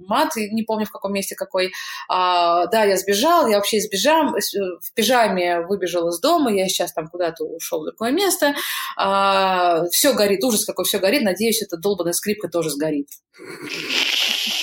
[0.08, 1.72] мат, не помню в каком месте какой.
[2.10, 7.08] А, да, я сбежал, я вообще избежал, в пижаме выбежал из дома, я сейчас там
[7.08, 8.54] куда-то ушел в другое место.
[9.92, 11.24] все горит, ужас какой, все горит.
[11.24, 13.08] Надеюсь, эта долбанная скрипка тоже сгорит.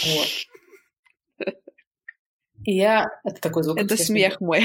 [0.05, 0.29] Вот.
[2.65, 3.07] И я...
[3.25, 3.79] Это такой звук.
[3.79, 4.63] Это смех мой.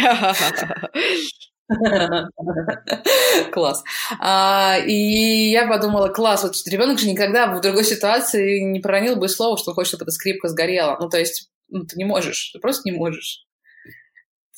[3.52, 3.84] Класс.
[4.20, 9.30] А, и я подумала, класс, вот ребенок же никогда в другой ситуации не проронил бы
[9.30, 10.98] слово, что он хочет, чтобы эта скрипка сгорела.
[11.00, 13.46] Ну, то есть, ну, ты не можешь, ты просто не можешь.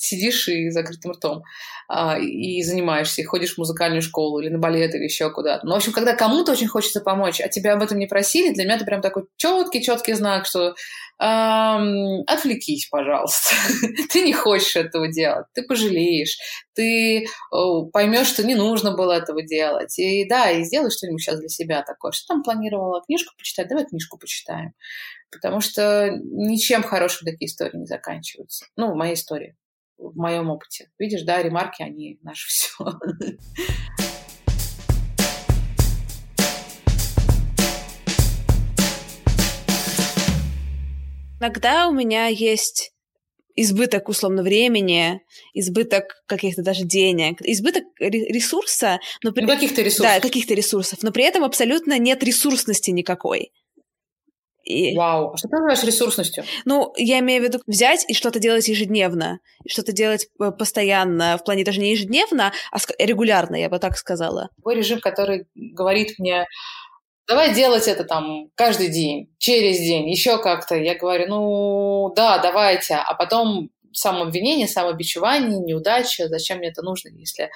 [0.03, 1.43] Сидишь и закрытым ртом
[1.87, 5.63] а, и занимаешься, и ходишь в музыкальную школу или на балет или еще куда-то.
[5.63, 8.63] Но, в общем, когда кому-то очень хочется помочь, а тебя об этом не просили, для
[8.63, 10.73] меня это прям такой четкий-четкий знак, что
[11.19, 13.53] эм, отвлекись, пожалуйста.
[14.11, 16.35] ты не хочешь этого делать, ты пожалеешь,
[16.73, 17.27] ты
[17.93, 19.99] поймешь, что не нужно было этого делать.
[19.99, 22.11] И да, и сделай что-нибудь сейчас для себя такое.
[22.11, 23.03] Что там планировала?
[23.05, 23.67] Книжку почитать?
[23.67, 24.73] Давай книжку почитаем.
[25.31, 28.65] Потому что ничем хорошим такие истории не заканчиваются.
[28.75, 29.55] Ну, в моей истории
[30.01, 30.89] в моем опыте.
[30.97, 32.85] Видишь, да, ремарки, они наше все.
[41.39, 42.93] Иногда у меня есть
[43.55, 45.21] избыток, условно, времени,
[45.53, 48.99] избыток каких-то даже денег, избыток ресурса.
[49.23, 49.41] Но при...
[49.41, 50.15] Ну, каких-то ресурсов.
[50.15, 50.99] Да, каких-то ресурсов.
[51.01, 53.51] Но при этом абсолютно нет ресурсности никакой.
[54.71, 54.95] И...
[54.95, 56.43] Вау, а что ты называешь ресурсностью?
[56.65, 61.63] Ну, я имею в виду взять и что-то делать ежедневно, что-то делать постоянно, в плане
[61.63, 64.49] даже не ежедневно, а регулярно, я бы так сказала.
[64.61, 66.45] Твой режим, который говорит мне,
[67.27, 70.75] давай делать это там каждый день, через день, еще как-то.
[70.75, 72.95] Я говорю, ну да, давайте.
[72.95, 77.49] А потом самообвинение, самобичевание, неудача, зачем мне это нужно, если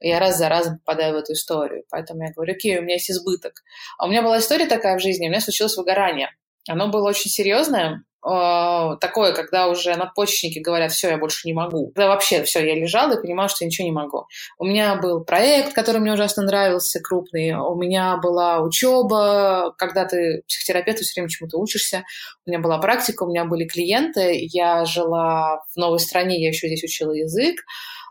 [0.00, 1.84] я раз за разом попадаю в эту историю.
[1.90, 3.62] Поэтому я говорю, окей, у меня есть избыток.
[3.98, 6.30] А у меня была история такая в жизни, у меня случилось выгорание.
[6.68, 11.90] Оно было очень серьезное, э, такое, когда уже надпочечники говорят, все, я больше не могу.
[11.94, 14.26] Когда вообще все, я лежала и понимала, что я ничего не могу.
[14.58, 17.54] У меня был проект, который мне ужасно нравился, крупный.
[17.54, 22.04] У меня была учеба, когда ты психотерапевт, ты все время чему-то учишься.
[22.46, 24.38] У меня была практика, у меня были клиенты.
[24.52, 27.60] Я жила в новой стране, я еще здесь учила язык.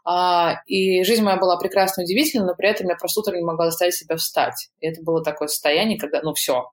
[0.05, 3.65] А, и жизнь моя была прекрасно удивительна, но при этом я просто утром не могла
[3.65, 4.69] заставить себя встать.
[4.79, 6.71] И это было такое состояние, когда, ну, все,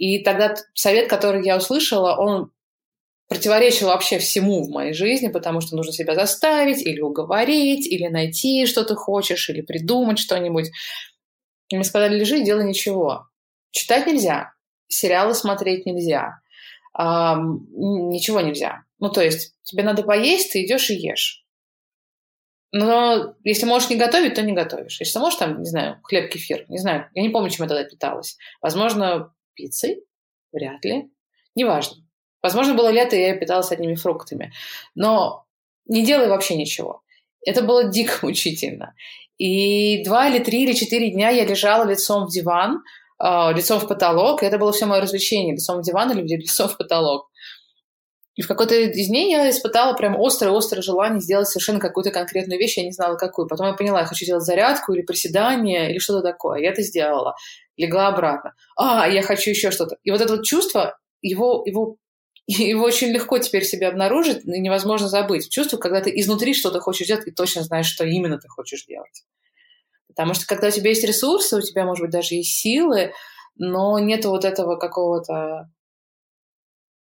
[0.00, 2.50] и тогда совет, который я услышала, он
[3.28, 8.64] противоречил вообще всему в моей жизни, потому что нужно себя заставить или уговорить, или найти,
[8.64, 10.70] что ты хочешь, или придумать что-нибудь.
[11.68, 13.26] И мне сказали, лежи, делай ничего.
[13.72, 14.54] Читать нельзя,
[14.88, 16.40] сериалы смотреть нельзя,
[16.98, 17.68] эм,
[18.08, 18.84] ничего нельзя.
[19.00, 21.44] Ну, то есть тебе надо поесть, ты идешь и ешь.
[22.72, 24.98] Но если можешь не готовить, то не готовишь.
[24.98, 27.84] Если можешь, там, не знаю, хлеб, кефир, не знаю, я не помню, чем я тогда
[27.84, 28.38] питалась.
[28.62, 30.04] Возможно, пиццей?
[30.52, 31.10] Вряд ли.
[31.54, 31.96] Неважно.
[32.42, 34.52] Возможно, было лето, и я питалась одними фруктами.
[34.94, 35.44] Но
[35.86, 37.02] не делай вообще ничего.
[37.44, 38.94] Это было дико мучительно.
[39.38, 42.82] И два или три или четыре дня я лежала лицом в диван,
[43.22, 46.68] э, лицом в потолок, и это было все мое развлечение, лицом в диван или лицом
[46.68, 47.29] в потолок.
[48.36, 52.78] И в какой-то из дней я испытала прям острое-острое желание сделать совершенно какую-то конкретную вещь,
[52.78, 53.48] я не знала, какую.
[53.48, 56.60] Потом я поняла, я хочу сделать зарядку или приседание или что-то такое.
[56.60, 57.34] Я это сделала
[57.80, 58.54] легла обратно.
[58.76, 59.96] А, я хочу еще что-то.
[60.04, 61.96] И вот это вот чувство, его, его,
[62.46, 65.48] его очень легко теперь себе обнаружить, и невозможно забыть.
[65.50, 69.24] Чувство, когда ты изнутри что-то хочешь делать, и точно знаешь, что именно ты хочешь делать.
[70.08, 73.12] Потому что когда у тебя есть ресурсы, у тебя, может быть, даже есть силы,
[73.56, 75.70] но нет вот этого какого-то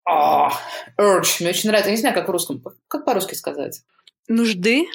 [0.10, 0.52] oh,
[1.00, 1.38] urge.
[1.40, 1.90] Мне очень нравится.
[1.90, 2.64] Я не знаю, как в русском.
[2.88, 3.82] Как по-русски сказать?
[4.28, 4.88] Нужды?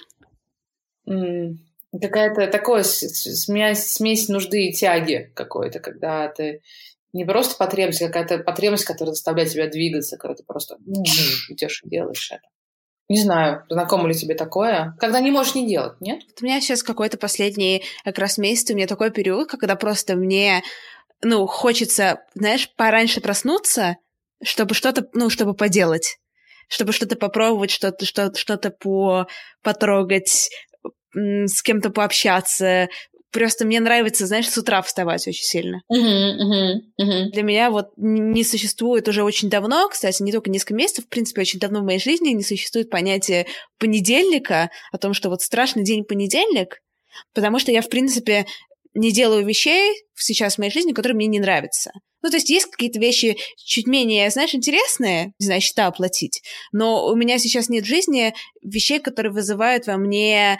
[2.00, 6.62] какая-то такое смесь, смесь нужды и тяги какой-то, когда ты
[7.12, 10.76] не просто потребность, а какая-то потребность, которая заставляет тебя двигаться, когда ты просто
[11.48, 12.42] идешь и делаешь это.
[13.08, 16.22] Не знаю, знакомо ли тебе такое, когда не можешь не делать, нет?
[16.40, 20.64] У меня сейчас какой-то последний как раз месяц, у меня такой период, когда просто мне,
[21.22, 23.96] ну, хочется, знаешь, пораньше проснуться,
[24.42, 26.18] чтобы что-то, ну, чтобы поделать
[26.68, 29.29] чтобы что-то попробовать, что-то что что-то по
[29.62, 30.51] потрогать,
[31.14, 32.88] с кем-то пообщаться.
[33.33, 35.83] Просто мне нравится, знаешь, с утра вставать очень сильно.
[35.92, 37.31] Uh-huh, uh-huh, uh-huh.
[37.33, 41.42] Для меня вот не существует уже очень давно, кстати, не только несколько месяцев, в принципе,
[41.42, 43.46] очень давно в моей жизни не существует понятие
[43.79, 46.81] понедельника, о том, что вот страшный день понедельник,
[47.35, 48.46] потому что я, в принципе,
[48.96, 51.92] не делаю вещей сейчас в моей жизни, которые мне не нравятся.
[52.22, 57.06] Ну, то есть есть какие-то вещи чуть менее, знаешь, интересные, не знаю, счета оплатить, но
[57.06, 60.59] у меня сейчас нет в жизни вещей, которые вызывают во мне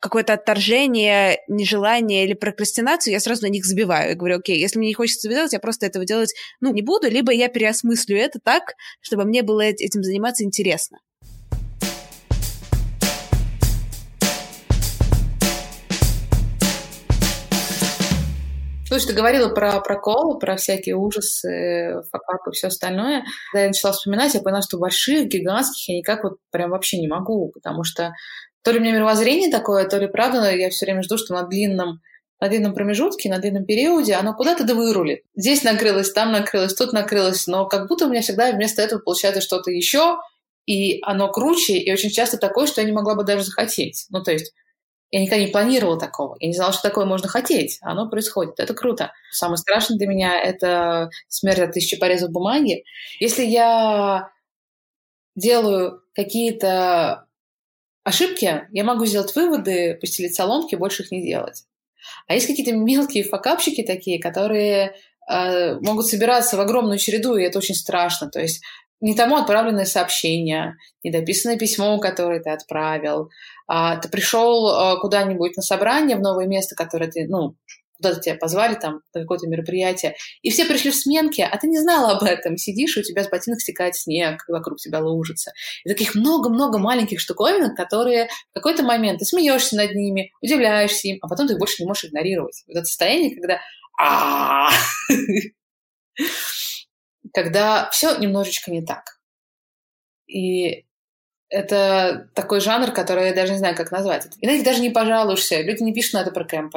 [0.00, 4.10] какое-то отторжение, нежелание или прокрастинацию, я сразу на них забиваю.
[4.10, 7.08] Я говорю, окей, если мне не хочется делать, я просто этого делать, ну, не буду,
[7.08, 10.98] либо я переосмыслю это так, чтобы мне было этим заниматься интересно.
[18.96, 23.26] Слушай, ты говорила про проколы, про всякие ужасы, факапы и все остальное.
[23.52, 27.06] Когда я начала вспоминать, я поняла, что больших, гигантских я никак вот прям вообще не
[27.06, 28.14] могу, потому что
[28.62, 31.34] то ли у меня мировоззрение такое, то ли правда, но я все время жду, что
[31.34, 32.00] на длинном
[32.40, 35.24] на длинном промежутке, на длинном периоде, оно куда-то да вырулит.
[35.34, 39.42] Здесь накрылось, там накрылось, тут накрылось, но как будто у меня всегда вместо этого получается
[39.42, 40.16] что-то еще,
[40.64, 44.06] и оно круче, и очень часто такое, что я не могла бы даже захотеть.
[44.08, 44.54] Ну, то есть
[45.10, 46.36] я никогда не планировала такого.
[46.40, 47.78] Я не знала, что такое можно хотеть.
[47.82, 48.58] Оно происходит.
[48.58, 49.12] Это круто.
[49.30, 52.84] Самое страшное для меня— это смерть от тысячи порезов бумаги.
[53.20, 54.30] Если я
[55.36, 57.26] делаю какие-то
[58.02, 61.64] ошибки, я могу сделать выводы, постелить соломки, больше их не делать.
[62.26, 64.94] А есть какие-то мелкие факапчики такие, которые
[65.28, 68.28] э, могут собираться в огромную череду, и это очень страшно.
[68.28, 68.62] То есть
[69.00, 73.30] не тому отправленное сообщение, недописанное письмо, которое ты отправил,
[73.68, 77.56] а, ты пришел э, куда-нибудь на собрание в новое место, которое ты, ну,
[77.96, 81.78] куда-то тебя позвали там на какое-то мероприятие, и все пришли в сменке, а ты не
[81.78, 85.52] знала об этом, сидишь, и у тебя с ботинок стекает снег, вокруг тебя лужится.
[85.84, 91.18] И таких много-много маленьких штуковинок, которые в какой-то момент ты смеешься над ними, удивляешься им,
[91.22, 92.64] а потом ты их больше не можешь игнорировать.
[92.66, 93.60] Вот это состояние, когда
[97.36, 99.20] когда все немножечко не так.
[100.26, 100.86] И
[101.50, 104.26] это такой жанр, который я даже не знаю, как назвать.
[104.40, 105.60] И даже не пожалуешься.
[105.60, 106.76] Люди не пишут на это про КМП.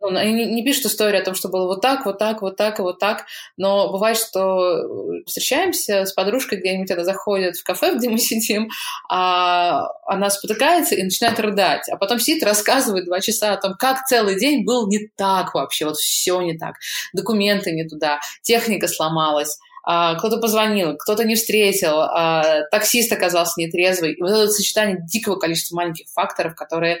[0.00, 2.78] Ну, они не, пишут историю о том, что было вот так, вот так, вот так
[2.78, 3.24] и вот так.
[3.56, 4.82] Но бывает, что
[5.26, 8.68] встречаемся с подружкой где-нибудь, она заходит в кафе, где мы сидим,
[9.08, 11.88] а она спотыкается и начинает рыдать.
[11.88, 15.86] А потом сидит рассказывает два часа о том, как целый день был не так вообще,
[15.86, 16.76] вот все не так.
[17.14, 24.14] Документы не туда, техника сломалась, а, кто-то позвонил, кто-то не встретил, а, таксист оказался нетрезвый.
[24.14, 26.98] И вот это сочетание дикого количества маленьких факторов, которые,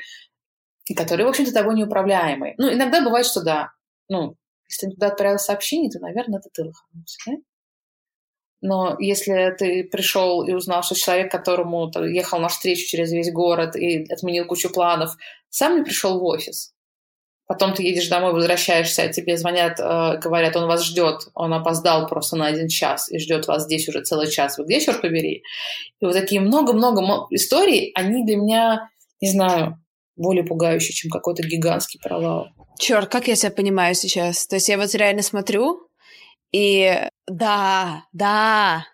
[0.94, 2.54] которые в общем-то, тобой неуправляемые.
[2.58, 3.70] Ну, иногда бывает, что да.
[4.08, 4.36] Ну,
[4.68, 7.32] если ты туда отправил сообщение, то, наверное, это ты лоханулся, да?
[8.62, 13.76] Но если ты пришел и узнал, что человек, которому ехал на встречу через весь город
[13.76, 15.10] и отменил кучу планов,
[15.50, 16.72] сам не пришел в офис,
[17.46, 22.08] потом ты едешь домой, возвращаешься, а тебе звонят, э, говорят, он вас ждет, он опоздал
[22.08, 24.58] просто на один час и ждет вас здесь уже целый час.
[24.58, 25.42] Вы где, черт побери?
[26.00, 29.80] И вот такие много-много историй, они для меня, не знаю,
[30.16, 32.48] более пугающие, чем какой-то гигантский провал.
[32.78, 34.46] Черт, как я себя понимаю сейчас?
[34.46, 35.88] То есть я вот реально смотрю,
[36.52, 38.86] и да, да,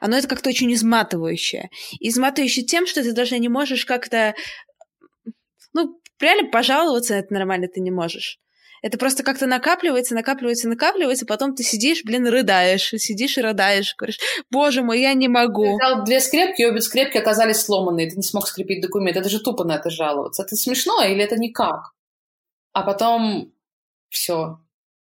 [0.00, 1.70] оно это как-то очень изматывающее.
[2.00, 4.34] Изматывающее тем, что ты даже не можешь как-то...
[5.72, 8.38] Ну, реально пожаловаться на это нормально ты не можешь.
[8.82, 14.18] Это просто как-то накапливается, накапливается, накапливается, потом ты сидишь, блин, рыдаешь, сидишь и рыдаешь, говоришь,
[14.50, 15.64] боже мой, я не могу.
[15.64, 19.16] Ты взял две скрепки, обе скрепки оказались сломанные, ты не смог скрепить документ.
[19.16, 20.42] Это же тупо на это жаловаться.
[20.42, 21.92] Это смешно или это никак?
[22.72, 23.52] А потом
[24.08, 24.58] все.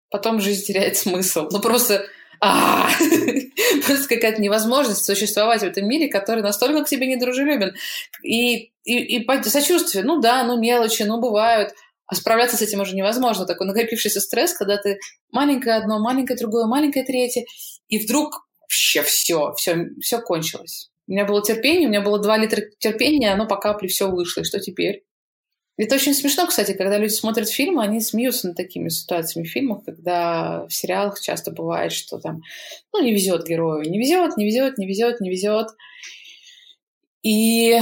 [0.09, 1.47] Потом жизнь теряет смысл.
[1.51, 2.05] Ну просто
[2.41, 2.89] а
[3.85, 7.75] просто какая-то невозможность существовать в этом мире, который настолько к тебе недружелюбен.
[8.23, 11.73] И, и, и сочувствие, ну да, ну мелочи, ну бывают,
[12.09, 13.45] а справляться с этим уже невозможно.
[13.45, 14.99] Такой накопившийся стресс, когда ты
[15.31, 17.45] маленькое одно, маленькое другое, маленькое третье,
[17.87, 20.89] и вдруг вообще все, все, все кончилось.
[21.07, 24.41] У меня было терпение, у меня было два литра терпения, оно по капле все вышло.
[24.41, 25.03] И что теперь?
[25.77, 29.85] Это очень смешно, кстати, когда люди смотрят фильмы, они смеются над такими ситуациями в фильмах,
[29.85, 32.41] когда в сериалах часто бывает, что там,
[32.91, 35.67] ну, не везет герою, не везет, не везет, не везет, не везет.
[37.23, 37.79] И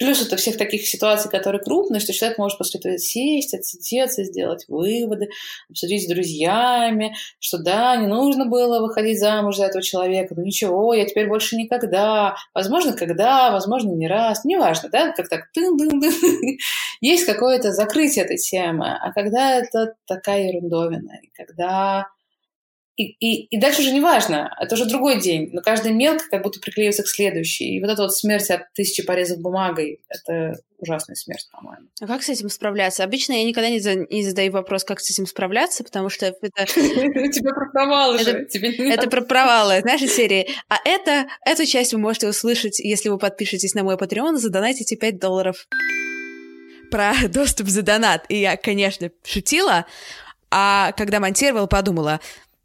[0.00, 4.64] Плюс это всех таких ситуаций, которые крупные, что человек может после этого сесть, отсидеться, сделать
[4.66, 5.28] выводы,
[5.68, 10.94] обсудить с друзьями, что да, не нужно было выходить замуж за этого человека, но ничего,
[10.94, 12.34] я теперь больше никогда.
[12.54, 16.10] Возможно, когда, возможно, не раз, неважно, да, как так, тын -дын -дын.
[17.02, 18.96] есть какое-то закрытие этой темы.
[19.02, 22.08] А когда это такая ерундовина, и когда
[23.00, 26.42] и, и, и дальше уже не важно, это уже другой день, но каждая мелко как
[26.42, 27.76] будто приклеивается к следующей.
[27.76, 31.86] И вот эта вот смерть от тысячи порезов бумагой, это ужасная смерть, по-моему.
[31.98, 33.02] А как с этим справляться?
[33.02, 36.66] Обычно я никогда не, за, не задаю вопрос, как с этим справляться, потому что это...
[36.66, 38.48] Тебе про провалы же.
[38.52, 40.48] Это про провалы, знаешь, серии.
[40.68, 45.18] А это, эту часть вы можете услышать, если вы подпишетесь на мой Patreon, задонатите 5
[45.18, 45.66] долларов.
[46.90, 48.26] Про доступ за донат.
[48.28, 49.86] И я, конечно, шутила,
[50.50, 52.20] а когда монтировала, подумала,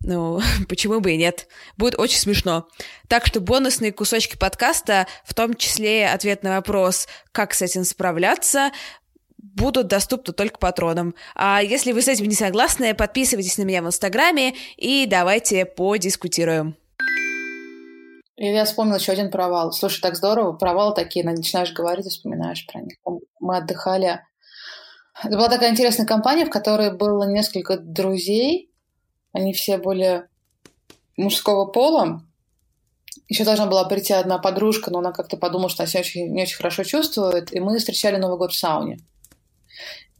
[0.05, 0.39] ну,
[0.69, 1.47] почему бы и нет?
[1.77, 2.67] Будет очень смешно.
[3.07, 8.71] Так что бонусные кусочки подкаста, в том числе ответ на вопрос, как с этим справляться,
[9.37, 11.15] будут доступны только патронам.
[11.35, 16.75] А если вы с этим не согласны, подписывайтесь на меня в Инстаграме и давайте подискутируем.
[18.35, 19.71] И я вспомнила еще один провал.
[19.71, 20.53] Слушай, так здорово.
[20.53, 22.97] Провалы такие, начинаешь говорить и вспоминаешь про них.
[23.39, 24.21] Мы отдыхали.
[25.23, 28.74] Это была такая интересная компания, в которой было несколько друзей,
[29.35, 30.23] они все были
[31.17, 32.23] мужского пола.
[33.27, 36.43] Еще должна была прийти одна подружка, но она как-то подумала, что она себя очень, не
[36.43, 37.53] очень хорошо чувствует.
[37.53, 38.99] И мы встречали Новый год в сауне.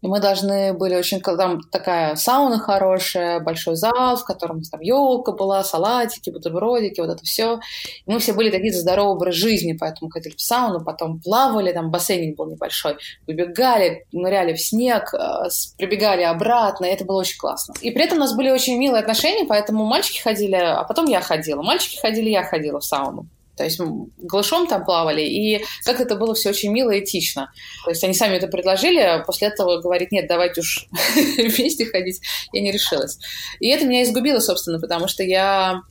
[0.06, 1.20] И мы должны были очень...
[1.20, 7.24] Там такая сауна хорошая, большой зал, в котором там елка была, салатики, бутербродики, вот это
[7.24, 7.60] все.
[8.06, 11.72] И мы все были такие за здоровый образ жизни, поэтому ходили в сауну, потом плавали,
[11.72, 17.40] там бассейн был небольшой, выбегали, ныряли в снег, э, прибегали обратно, и это было очень
[17.40, 17.74] классно.
[17.82, 21.20] И при этом у нас были очень милые отношения, поэтому мальчики ходили, а потом я
[21.20, 21.64] ходила.
[21.64, 23.26] Мальчики ходили, я ходила в сауну.
[23.56, 23.80] То есть
[24.18, 27.52] голышом там плавали, и как это было все очень мило и этично.
[27.84, 30.88] То есть они сами это предложили, а после этого говорит, нет, давайте уж
[31.38, 32.22] вместе ходить.
[32.52, 33.18] Я не решилась.
[33.60, 35.82] И это меня изгубило, собственно, потому что я...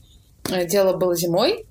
[0.51, 1.67] Э, дело было зимой,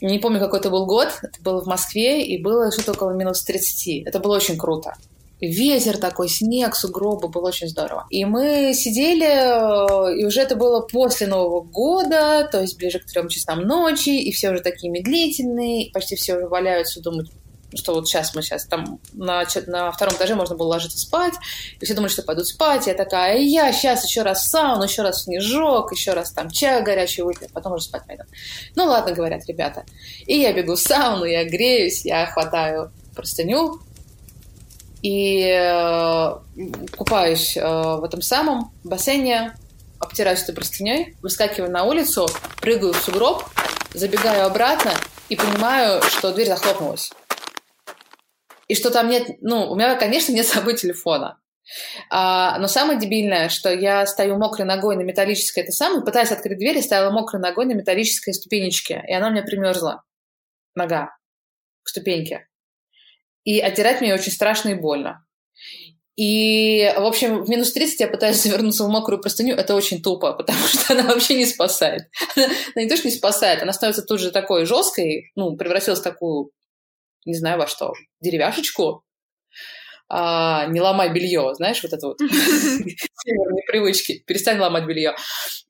[0.00, 3.42] не помню, какой это был год, это было в Москве, и было что-то около минус
[3.44, 4.06] 30.
[4.06, 4.94] Это было очень круто
[5.40, 8.06] ветер такой, снег, сугробы, было очень здорово.
[8.10, 13.28] И мы сидели, и уже это было после Нового года, то есть ближе к трем
[13.28, 17.30] часам ночи, и все уже такие медлительные, почти все уже валяются, думают,
[17.74, 21.34] что вот сейчас мы сейчас там на, на втором этаже можно было ложиться спать,
[21.78, 25.02] и все думали, что пойдут спать, я такая, я сейчас еще раз в сауну, еще
[25.02, 28.22] раз снежок, еще раз там чай горячий выпью, потом уже спать пойду.
[28.74, 29.84] Ну ладно, говорят ребята.
[30.26, 33.80] И я бегу в сауну, я греюсь, я хватаю простыню,
[35.06, 36.30] и э,
[36.96, 39.54] купаюсь э, в этом самом бассейне,
[40.00, 42.26] обтираюсь этой простыней, выскакиваю на улицу,
[42.60, 43.44] прыгаю в сугроб,
[43.94, 44.90] забегаю обратно
[45.28, 47.12] и понимаю, что дверь захлопнулась.
[48.66, 49.28] И что там нет...
[49.42, 51.38] Ну, у меня, конечно, нет с собой телефона.
[52.10, 56.58] А, но самое дебильное, что я стою мокрой ногой на металлической, это самое, пытаясь открыть
[56.58, 60.02] дверь, я стояла мокрой ногой на металлической ступенечке, и она у меня примерзла.
[60.74, 61.16] Нога
[61.84, 62.48] к ступеньке.
[63.46, 65.24] И оттирать мне очень страшно и больно.
[66.16, 69.54] И, в общем, в минус 30 я пытаюсь завернуться в мокрую простыню.
[69.54, 72.08] Это очень тупо, потому что она вообще не спасает.
[72.34, 76.00] Она, она не то, что не спасает, она становится тут же такой жесткой, ну, превратилась
[76.00, 76.50] в такую,
[77.24, 79.04] не знаю во что, деревяшечку,
[80.08, 85.14] а, не ломай белье, знаешь, вот это вот северные привычки, перестань ломать белье.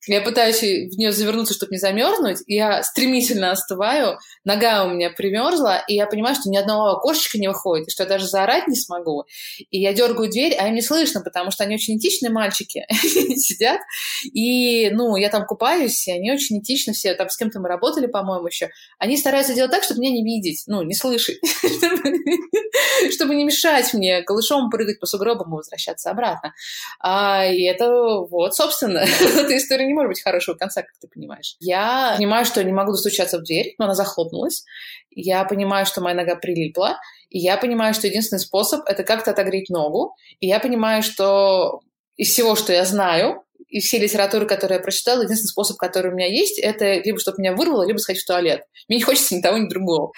[0.07, 5.83] Я пытаюсь в нее завернуться, чтобы не замерзнуть, я стремительно остываю, нога у меня примерзла,
[5.89, 8.77] и я понимаю, что ни одного окошечка не выходит, и что я даже заорать не
[8.77, 9.25] смогу.
[9.71, 13.81] И я дергаю дверь, а им не слышно, потому что они очень этичные мальчики сидят,
[14.25, 18.07] и, ну, я там купаюсь, и они очень этично все, там с кем-то мы работали,
[18.07, 18.71] по-моему, еще.
[18.99, 21.39] Они стараются делать так, чтобы меня не видеть, ну, не слышать,
[23.13, 26.55] чтобы не мешать мне голышом прыгать по сугробам и возвращаться обратно.
[27.01, 28.99] А, и это вот, собственно,
[29.39, 31.57] эта история не может быть хорошего конца, как ты понимаешь.
[31.59, 34.65] Я понимаю, что не могу достучаться в дверь, но она захлопнулась.
[35.11, 36.99] Я понимаю, что моя нога прилипла.
[37.31, 40.15] И я понимаю, что единственный способ— это как-то отогреть ногу.
[40.41, 41.81] И я понимаю, что
[42.17, 46.15] из всего, что я знаю, из всей литературы, которую я прочитала, единственный способ, который у
[46.15, 48.63] меня есть, это либо чтобы меня вырвало, либо сходить в туалет.
[48.89, 50.13] Мне не хочется ни того, ни другого.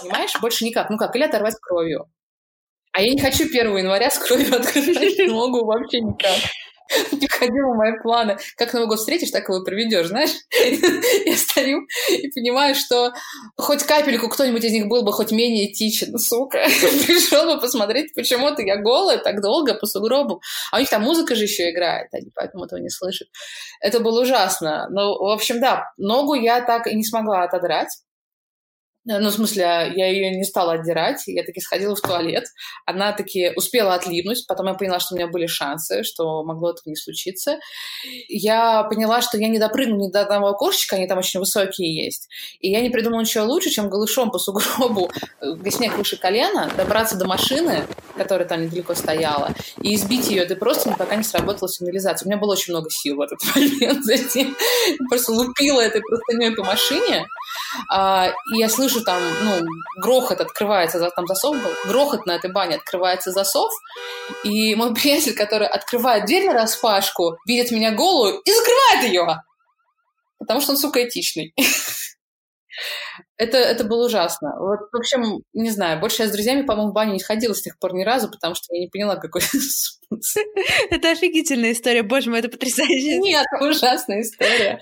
[0.00, 0.32] Понимаешь?
[0.40, 0.90] Больше никак.
[0.90, 2.10] Ну как, или оторвать кровью.
[2.92, 6.38] А я не хочу 1 января с кровью открыть ногу вообще никак.
[7.12, 8.38] Не входило в мои планы.
[8.56, 10.30] Как Новый год встретишь, так его проведешь, знаешь?
[11.26, 13.12] Я стою и понимаю, что
[13.56, 16.58] хоть капельку кто-нибудь из них был бы хоть менее этичен, сука.
[17.06, 20.40] Пришел бы посмотреть, почему-то я голая так долго по сугробу.
[20.70, 23.28] А у них там музыка же еще играет, они поэтому этого не слышат.
[23.80, 24.88] Это было ужасно.
[24.90, 27.88] Ну, в общем, да, ногу я так и не смогла отодрать.
[29.08, 29.62] Э, ну, в смысле,
[29.94, 32.44] я ее не стала отдирать, я таки сходила в туалет,
[32.84, 36.88] она таки успела отлипнуть, потом я поняла, что у меня были шансы, что могло этого
[36.88, 37.58] не случиться.
[38.28, 42.28] Я поняла, что я не допрыгну ни до одного окошечка, они там очень высокие есть,
[42.60, 46.70] и я не придумала ничего лучше, чем голышом по сугробу, э, где снег выше колена,
[46.76, 47.84] добраться до машины,
[48.16, 52.26] которая там недалеко стояла, и избить ее до просто пока не сработала сигнализация.
[52.26, 54.04] У меня было очень много сил в этот момент.
[55.08, 57.26] Просто лупила этой простыней по машине,
[57.90, 59.66] а, и я слышу там, ну,
[60.00, 63.70] грохот открывается, там засов был, грохот на этой бане открывается засов,
[64.44, 69.42] и мой приятель, который открывает дверь на распашку, видит меня голую и закрывает ее,
[70.38, 71.54] потому что он, сука, этичный.
[73.38, 74.52] Это, это было ужасно.
[74.58, 77.62] Вот, в общем, не знаю, больше я с друзьями, по-моему, в баню не ходила с
[77.62, 79.42] тех пор ни разу, потому что я не поняла, какой
[80.90, 83.18] Это офигительная история, боже мой, это потрясающе.
[83.18, 84.80] Нет, это ужасная история.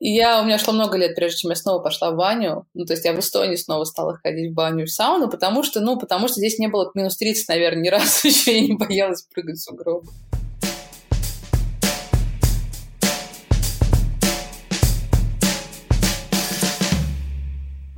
[0.00, 2.66] Я, у меня шло много лет, прежде чем я снова пошла в баню.
[2.74, 5.80] Ну, то есть я в Эстонии снова стала ходить в баню в сауну, потому что,
[5.80, 9.22] ну, потому что здесь не было минус 30, наверное, ни разу еще я не боялась
[9.22, 10.08] прыгать в сугробы.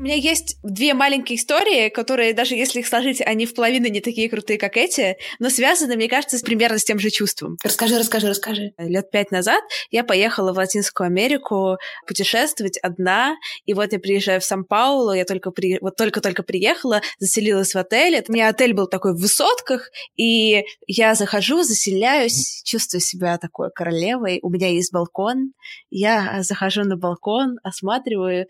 [0.06, 4.28] Меня есть две маленькие истории, которые, даже если их сложить, они в половину не такие
[4.28, 7.56] крутые, как эти, но связаны, мне кажется, примерно с тем же чувством.
[7.64, 8.72] Расскажи, расскажи, расскажи.
[8.78, 14.44] Лет пять назад я поехала в Латинскую Америку путешествовать одна, и вот я приезжаю в
[14.44, 15.78] Сан-Паулу, я только при...
[15.80, 18.24] вот только-только приехала, заселилась в отель.
[18.28, 24.38] У меня отель был такой в высотках, и я захожу, заселяюсь, чувствую себя такой королевой.
[24.42, 25.52] У меня есть балкон,
[25.90, 28.46] я захожу на балкон, осматриваю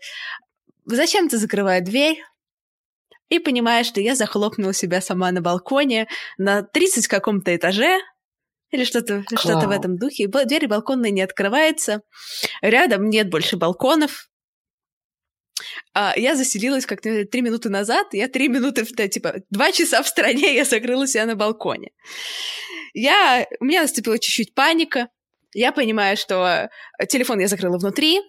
[0.95, 2.21] зачем-то закрываю дверь
[3.29, 6.07] и понимаю, что я захлопнула себя сама на балконе
[6.37, 7.99] на 30 каком-то этаже,
[8.71, 10.27] или что-то что в этом духе.
[10.27, 12.01] Дверь балконная не открывается.
[12.61, 14.29] Рядом нет больше балконов.
[15.93, 18.07] А я заселилась как три минуты назад.
[18.13, 21.91] Я три минуты, да, типа, два часа в стране я закрыла себя на балконе.
[22.93, 25.07] Я, у меня наступила чуть-чуть паника.
[25.53, 26.69] Я понимаю, что
[27.09, 28.21] телефон я закрыла внутри,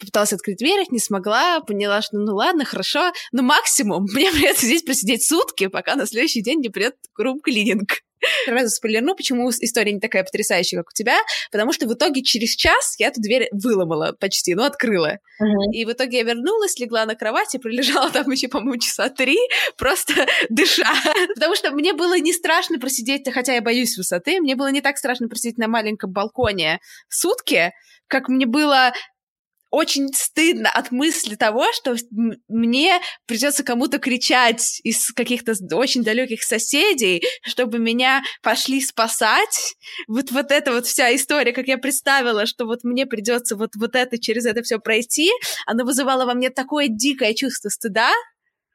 [0.00, 4.82] попыталась открыть дверь, не смогла, поняла, что ну ладно, хорошо, но максимум мне придется здесь
[4.82, 8.00] просидеть сутки, пока на следующий день не придет рум-клининг.
[8.44, 11.16] Сразу спойлерну, почему история не такая потрясающая, как у тебя,
[11.50, 15.18] потому что в итоге через час я эту дверь выломала почти, ну, открыла.
[15.40, 15.72] Uh-huh.
[15.72, 19.38] И в итоге я вернулась, легла на кровать и пролежала там еще, по-моему, часа три,
[19.78, 20.92] просто дыша.
[21.34, 24.98] Потому что мне было не страшно просидеть, хотя я боюсь высоты, мне было не так
[24.98, 27.72] страшно просидеть на маленьком балконе сутки,
[28.06, 28.92] как мне было
[29.70, 31.96] очень стыдно от мысли того, что
[32.48, 39.76] мне придется кому-то кричать из каких-то очень далеких соседей, чтобы меня пошли спасать.
[40.08, 43.94] Вот, вот эта вот вся история, как я представила, что вот мне придется вот, вот
[43.94, 45.30] это через это все пройти,
[45.66, 48.10] она вызывала во мне такое дикое чувство стыда,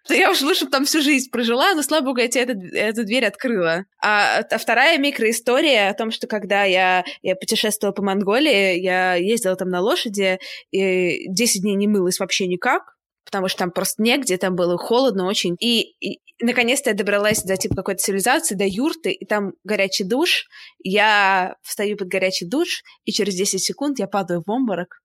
[0.09, 3.05] Я уж лучше бы там всю жизнь прожила, но, слава богу, я тебе эту, эту
[3.05, 3.85] дверь открыла.
[4.01, 9.55] А, а вторая микроистория о том, что когда я, я путешествовала по Монголии, я ездила
[9.55, 10.39] там на лошади,
[10.71, 12.95] и 10 дней не мылась вообще никак,
[13.25, 15.55] потому что там просто негде, там было холодно очень.
[15.59, 20.47] И, и наконец-то я добралась до типа какой-то цивилизации, до юрты, и там горячий душ.
[20.83, 25.01] Я встаю под горячий душ, и через 10 секунд я падаю в обморок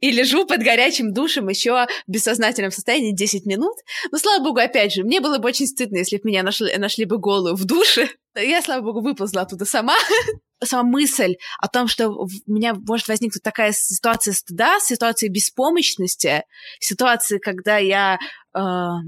[0.00, 3.76] и лежу под горячим душем еще в бессознательном состоянии 10 минут.
[4.10, 7.04] Но, слава богу, опять же, мне было бы очень стыдно, если бы меня нашли, нашли
[7.04, 8.08] бы голую в душе.
[8.34, 9.96] Я, слава богу, выползла оттуда сама.
[10.64, 16.44] Сама мысль о том, что у меня может возникнуть такая ситуация стыда, ситуация беспомощности,
[16.78, 18.16] ситуация, когда я
[18.54, 18.60] э,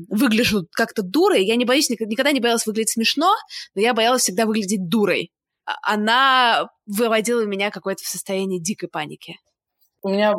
[0.09, 1.45] выгляжу как-то дурой.
[1.45, 3.33] Я не боюсь, никогда не боялась выглядеть смешно,
[3.77, 5.31] но я боялась всегда выглядеть дурой.
[5.65, 9.37] А, она выводила меня какое-то в состояние дикой паники
[10.05, 10.35] у меня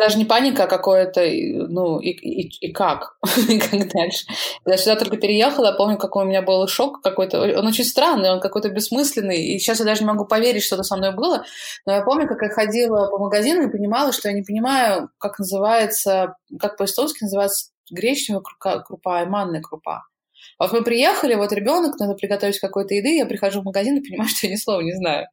[0.00, 3.16] даже не паника, а какое-то, ну, и, и, и как,
[3.48, 4.26] и как дальше.
[4.62, 7.40] Когда сюда только переехала, помню, какой у меня был шок какой-то.
[7.58, 9.42] Он очень странный, он какой-то бессмысленный.
[9.42, 11.44] И сейчас я даже не могу поверить, что это со мной было.
[11.86, 15.38] Но я помню, как я ходила по магазину и понимала, что я не понимаю, как
[15.38, 18.42] называется, как по-эстонски называется гречневая
[18.84, 20.04] крупа и манная крупа.
[20.58, 24.06] А вот мы приехали, вот ребенок, надо приготовить какой-то еды, я прихожу в магазин и
[24.06, 25.28] понимаю, что я ни слова не знаю.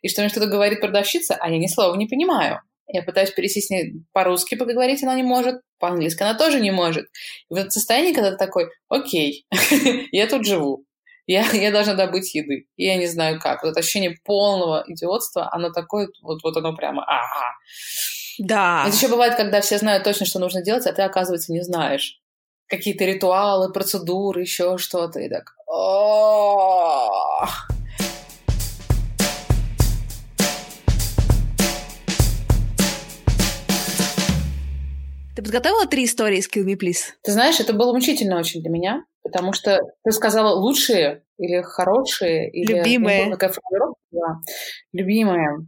[0.00, 2.60] И что мне что-то говорит продавщица, а я ни слова не понимаю.
[2.88, 7.06] Я пытаюсь пересесть с ней по-русски поговорить, она не может, по-английски она тоже не может.
[7.50, 9.46] И в этом состоянии, когда ты такой, окей,
[10.12, 10.84] я тут живу,
[11.26, 12.66] я, я должна добыть еды.
[12.76, 13.62] И я не знаю как.
[13.62, 17.46] Вот это ощущение полного идиотства, оно такое, вот, вот оно прямо, ага.
[18.38, 18.84] Да.
[18.86, 22.18] Это еще бывает, когда все знают точно, что нужно делать, а ты, оказывается, не знаешь.
[22.66, 25.20] Какие-то ритуалы, процедуры, еще что-то.
[25.20, 25.54] И так...
[35.34, 37.14] Ты подготовила три истории из Kill Me Please?
[37.22, 42.50] Ты знаешь, это было мучительно очень для меня, потому что ты сказала лучшие или хорошие,
[42.50, 42.74] или...
[42.74, 43.30] Любимые.
[43.30, 44.40] Какая формулировка была.
[44.92, 45.66] Любимые.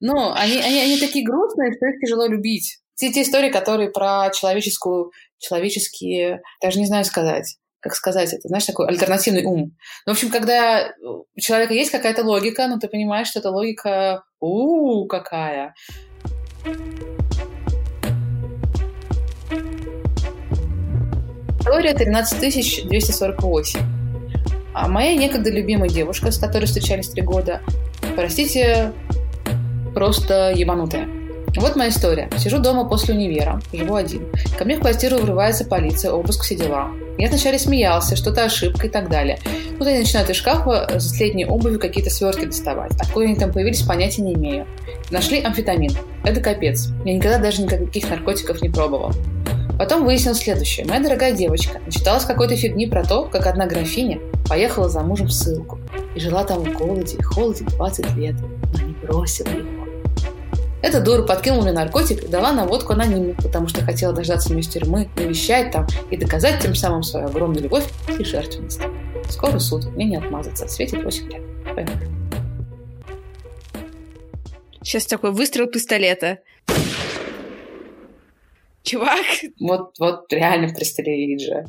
[0.00, 2.80] Ну, они, они, они такие грустные, что их тяжело любить.
[2.94, 8.66] Все те истории, которые про человеческую, человеческие, даже не знаю сказать, как сказать это, знаешь,
[8.66, 9.74] такой альтернативный ум.
[10.04, 14.22] Ну, в общем, когда у человека есть какая-то логика, но ты понимаешь, что эта логика,
[14.38, 15.74] у, -у какая.
[21.62, 23.80] История 13248.
[24.74, 27.60] А моя некогда любимая девушка, с которой встречались три года,
[28.16, 28.92] простите,
[29.94, 31.08] просто ебанутая.
[31.54, 32.28] Вот моя история.
[32.36, 34.26] Сижу дома после универа, живу один.
[34.58, 36.90] Ко мне в квартиру врывается полиция, обыск, все дела.
[37.16, 39.38] Я вначале смеялся, что-то ошибка и так далее.
[39.78, 42.92] Тут они начинают из шкафа с летней обувью какие-то свертки доставать.
[42.98, 44.66] Откуда они там появились, понятия не имею.
[45.12, 45.92] Нашли амфетамин.
[46.24, 46.88] Это капец.
[47.04, 49.12] Я никогда даже никаких наркотиков не пробовал.
[49.78, 50.86] Потом выяснил следующее.
[50.86, 55.32] Моя дорогая девочка начиталась какой-то фигни про то, как одна графиня поехала за мужем в
[55.32, 55.80] ссылку
[56.14, 58.36] и жила там в голоде и холоде 20 лет,
[58.74, 59.82] но не бросила его.
[60.82, 64.68] Эта дура подкинула мне наркотик и дала наводку анонимно, потому что хотела дождаться меня из
[64.68, 67.84] тюрьмы, навещать там и доказать тем самым свою огромную любовь
[68.18, 68.80] и жертвенность.
[69.28, 71.42] Скоро суд, мне не отмазаться, светит 8 лет.
[71.74, 72.08] Поехали.
[74.82, 76.40] Сейчас такой выстрел пистолета.
[78.82, 79.24] Чувак.
[79.60, 80.68] Вот, вот реально
[81.40, 81.64] же.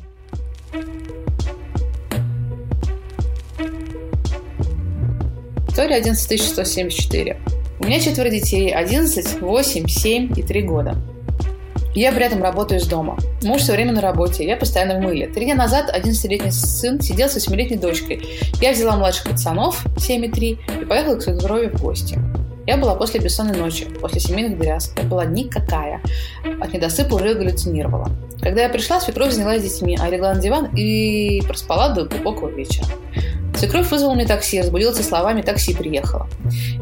[5.68, 7.40] История 11174.
[7.80, 10.96] У меня четверо детей, 11, 8, 7 и 3 года.
[11.94, 13.16] Я при этом работаю из дома.
[13.42, 15.28] Муж все время на работе, я постоянно в мыле.
[15.28, 18.20] Три дня назад 11-летний сын сидел с 8-летней дочкой.
[18.60, 22.18] Я взяла младших пацанов, 7 и 3, и поехала к свекрови в гости.
[22.66, 24.96] Я была после бессонной ночи, после семейных дрязг.
[24.96, 26.00] Я была никакая.
[26.60, 28.08] От недосыпа уже галлюцинировала.
[28.40, 32.86] Когда я пришла, свекровь занялась детьми, а легла на диван и проспала до глубокого вечера.
[33.56, 36.26] Свекровь вызвала мне такси, разбудила со словами «такси приехала».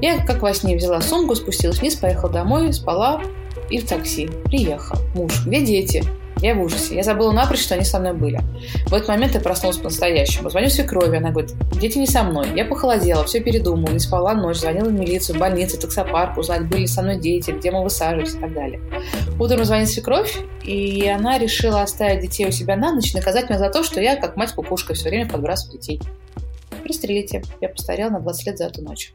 [0.01, 3.21] Я, как во сне, взяла сумку, спустилась вниз, поехала домой, спала
[3.69, 4.29] и в такси.
[4.45, 4.99] Приехал.
[5.15, 5.47] Муж.
[5.47, 6.05] Где дети?
[6.43, 6.97] Я в ужасе.
[6.97, 8.41] Я забыла напрочь, что они со мной были.
[8.87, 10.51] В этот момент я проснулась по-настоящему.
[10.51, 12.49] Звоню свекрови, она говорит, дети не со мной.
[12.57, 16.81] Я похолодела, все передумала, не спала ночь, звонила в милицию, в больницу, таксопарк, узнать, были
[16.81, 18.81] ли со мной дети, где мы высаживались и так далее.
[19.39, 23.71] Утром звонит свекровь, и она решила оставить детей у себя на ночь, наказать меня за
[23.71, 26.01] то, что я, как мать-кукушка, все время подбрасываю детей.
[26.83, 27.45] Пристрелите.
[27.61, 29.15] Я постарела на 20 лет за эту ночь.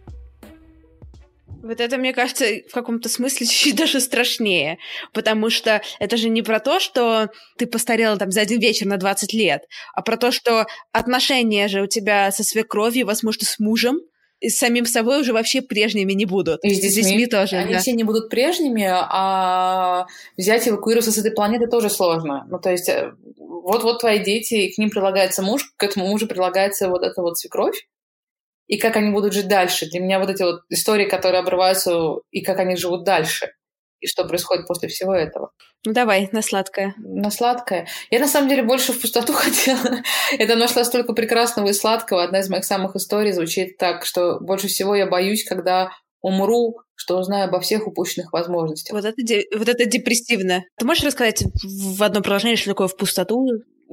[1.67, 4.77] Вот это, мне кажется, в каком-то смысле чуть даже страшнее,
[5.13, 8.97] потому что это же не про то, что ты постарела там за один вечер на
[8.97, 9.63] 20 лет,
[9.93, 13.99] а про то, что отношения же у тебя со свекровью, возможно, с мужем
[14.39, 16.63] и с самим собой уже вообще прежними не будут.
[16.63, 17.57] И с детьми, с детьми тоже.
[17.57, 17.79] Они да.
[17.79, 20.05] все не будут прежними, а
[20.37, 22.45] взять эвакуироваться с этой планеты тоже сложно.
[22.49, 22.89] Ну, то есть,
[23.37, 27.37] вот-вот твои дети, и к ним прилагается муж, к этому мужу прилагается вот эта вот
[27.37, 27.87] свекровь,
[28.67, 29.87] и как они будут жить дальше.
[29.87, 33.51] Для меня вот эти вот истории, которые обрываются, и как они живут дальше,
[33.99, 35.51] и что происходит после всего этого.
[35.85, 36.93] Ну давай, на сладкое.
[36.97, 37.87] На сладкое.
[38.11, 40.01] Я на самом деле больше в пустоту хотела.
[40.37, 42.23] Это нашла столько прекрасного и сладкого.
[42.23, 45.91] Одна из моих самых историй звучит так, что больше всего я боюсь, когда
[46.21, 48.93] умру, что узнаю обо всех упущенных возможностях.
[48.93, 50.63] Вот это, вот это депрессивно.
[50.77, 53.47] Ты можешь рассказать в одном предложении, что такое в пустоту?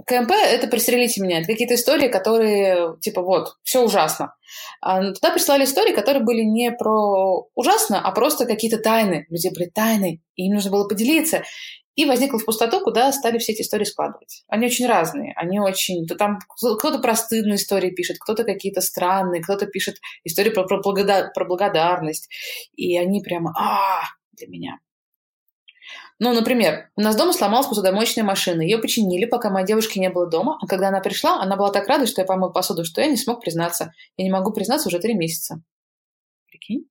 [0.07, 1.39] КМП— это «Пристрелите меня».
[1.39, 4.35] Это какие-то истории, которые, типа, вот, все ужасно.
[4.81, 9.27] А туда прислали истории, которые были не про ужасно, а просто какие-то тайны.
[9.31, 11.43] Люди были тайны, и им нужно было поделиться.
[11.95, 14.45] И возникла в пустоту, куда стали все эти истории складывать.
[14.49, 15.33] Они очень разные.
[15.37, 16.07] Они очень...
[16.07, 20.81] То там кто-то про стыдные истории пишет, кто-то какие-то странные, кто-то пишет истории про, про,
[20.81, 21.33] благодар...
[21.33, 22.29] про благодарность.
[22.75, 24.03] И они прямо а
[24.33, 24.79] для меня.
[26.21, 28.63] Ну, например, у нас дома сломалась посудомоечная машина.
[28.63, 30.59] Ее починили, пока моей девушки не было дома.
[30.63, 33.17] А когда она пришла, она была так рада, что я помыл посуду, что я не
[33.17, 33.93] смог признаться.
[34.17, 35.61] Я не могу признаться уже три месяца.
[36.47, 36.89] Прикинь?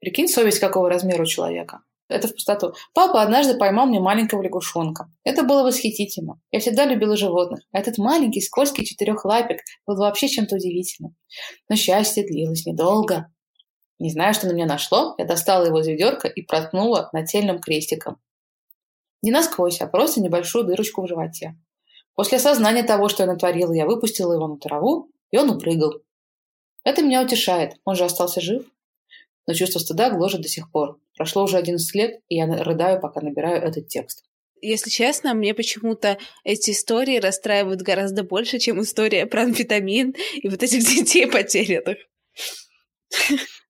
[0.00, 1.80] Прикинь, совесть какого размера у человека.
[2.08, 2.72] Это в пустоту.
[2.94, 5.10] Папа однажды поймал мне маленького лягушонка.
[5.24, 6.40] Это было восхитительно.
[6.50, 7.60] Я всегда любила животных.
[7.72, 11.16] А этот маленький, скользкий четырехлапик был вообще чем-то удивительным.
[11.68, 13.30] Но счастье длилось недолго.
[13.98, 18.18] Не зная, что на меня нашло, я достала его из ведерка и проткнула нательным крестиком.
[19.22, 21.56] Не насквозь, а просто небольшую дырочку в животе.
[22.14, 25.94] После осознания того, что я натворила, я выпустила его на траву, и он упрыгал.
[26.84, 28.64] Это меня утешает, он же остался жив.
[29.46, 31.00] Но чувство стыда гложет до сих пор.
[31.16, 34.24] Прошло уже 11 лет, и я рыдаю, пока набираю этот текст.
[34.60, 40.62] Если честно, мне почему-то эти истории расстраивают гораздо больше, чем история про амфетамин и вот
[40.62, 41.98] этих детей потерянных.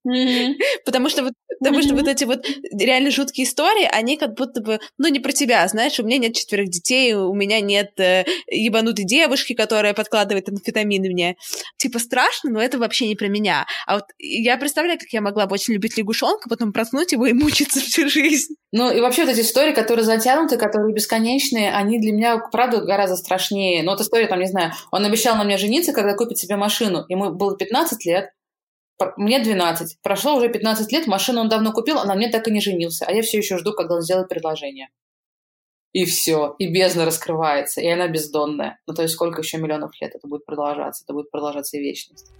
[0.06, 0.54] Mm-hmm.
[0.84, 1.82] Потому что вот, потому mm-hmm.
[1.82, 5.66] что вот эти вот реально жуткие истории, они как будто бы, ну, не про тебя,
[5.68, 11.08] знаешь, у меня нет четверых детей, у меня нет э, ебанутой девушки, которая подкладывает амфетамины
[11.08, 11.36] мне.
[11.76, 13.66] Типа страшно, но это вообще не про меня.
[13.86, 17.32] А вот я представляю, как я могла бы очень любить лягушонка, потом проснуть его и
[17.32, 18.54] мучиться всю жизнь.
[18.70, 23.16] Ну, и вообще вот эти истории, которые затянуты, которые бесконечные, они для меня, правда, гораздо
[23.16, 23.82] страшнее.
[23.82, 27.04] Ну, вот история, там, не знаю, он обещал на мне жениться, когда купит себе машину.
[27.08, 28.30] Ему было 15 лет,
[29.16, 29.98] мне 12.
[30.02, 33.04] Прошло уже 15 лет, машину он давно купил, а на мне так и не женился.
[33.06, 34.88] А я все еще жду, когда он сделает предложение.
[35.92, 36.54] И все.
[36.58, 37.80] И бездна раскрывается.
[37.80, 38.78] И она бездонная.
[38.86, 41.04] Ну, то есть сколько еще миллионов лет это будет продолжаться?
[41.04, 42.30] Это будет продолжаться и вечность.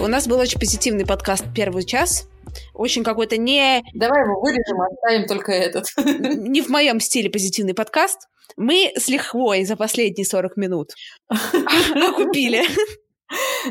[0.00, 2.28] У нас был очень позитивный подкаст первый час.
[2.72, 3.82] Очень какой-то не...
[3.94, 5.86] Давай его вырежем, оставим только этот.
[5.96, 8.28] Не в моем стиле позитивный подкаст.
[8.56, 10.92] Мы с лихвой за последние 40 минут
[12.16, 12.62] купили.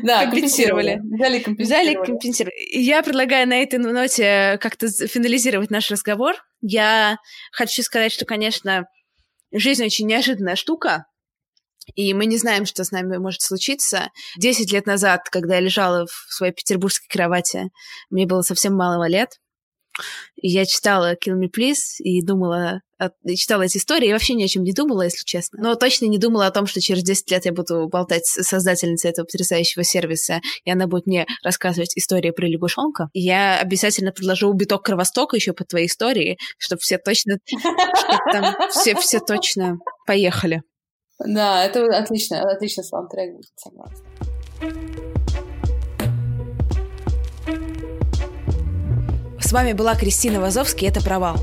[0.02, 1.00] Да, компенсировали.
[1.04, 1.96] Взяли компенсировали.
[1.96, 2.56] Взяли компенсировали.
[2.78, 6.36] Я предлагаю на этой ноте как-то финализировать наш разговор.
[6.62, 7.18] Я
[7.52, 8.88] хочу сказать, что, конечно,
[9.52, 11.06] жизнь очень неожиданная штука,
[11.96, 14.10] и мы не знаем, что с нами может случиться.
[14.38, 17.70] Десять лет назад, когда я лежала в своей петербургской кровати,
[18.10, 19.40] мне было совсем мало лет.
[20.42, 22.82] И я читала Kill Me Please и думала,
[23.36, 25.60] читала эти истории, и вообще ни о чем не думала, если честно.
[25.62, 29.12] Но точно не думала о том, что через 10 лет я буду болтать с создательницей
[29.12, 33.10] этого потрясающего сервиса, и она будет мне рассказывать истории про лягушонка.
[33.14, 37.38] И я обязательно предложу биток Кровостока еще по твоей истории, чтобы все точно...
[38.32, 40.64] там все, все точно поехали.
[41.20, 44.06] Да, это отлично, отлично саундтрек будет, согласна.
[49.40, 51.38] С вами была Кристина Вазовский, это «Провал».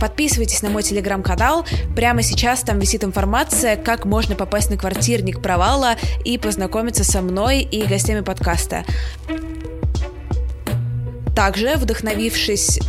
[0.00, 1.64] Подписывайтесь на мой телеграм-канал.
[1.94, 5.94] Прямо сейчас там висит информация, как можно попасть на квартирник провала
[6.24, 8.84] и познакомиться со мной и гостями подкаста.
[11.34, 12.80] Также, вдохновившись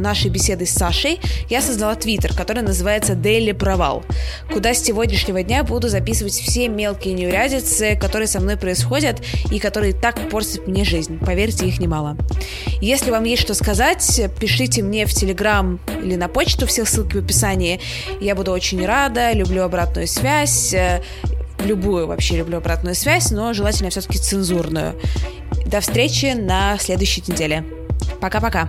[0.00, 4.04] нашей беседы с Сашей, я создала твиттер, который называется Daily Провал,
[4.52, 9.92] куда с сегодняшнего дня буду записывать все мелкие неурядицы, которые со мной происходят и которые
[9.92, 11.18] так портят мне жизнь.
[11.18, 12.16] Поверьте, их немало.
[12.80, 17.24] Если вам есть что сказать, пишите мне в Телеграм или на почту, все ссылки в
[17.24, 17.80] описании.
[18.20, 20.74] Я буду очень рада, люблю обратную связь,
[21.64, 24.94] любую вообще люблю обратную связь, но желательно все-таки цензурную.
[25.66, 27.64] До встречи на следующей неделе.
[28.20, 28.68] Пока-пока.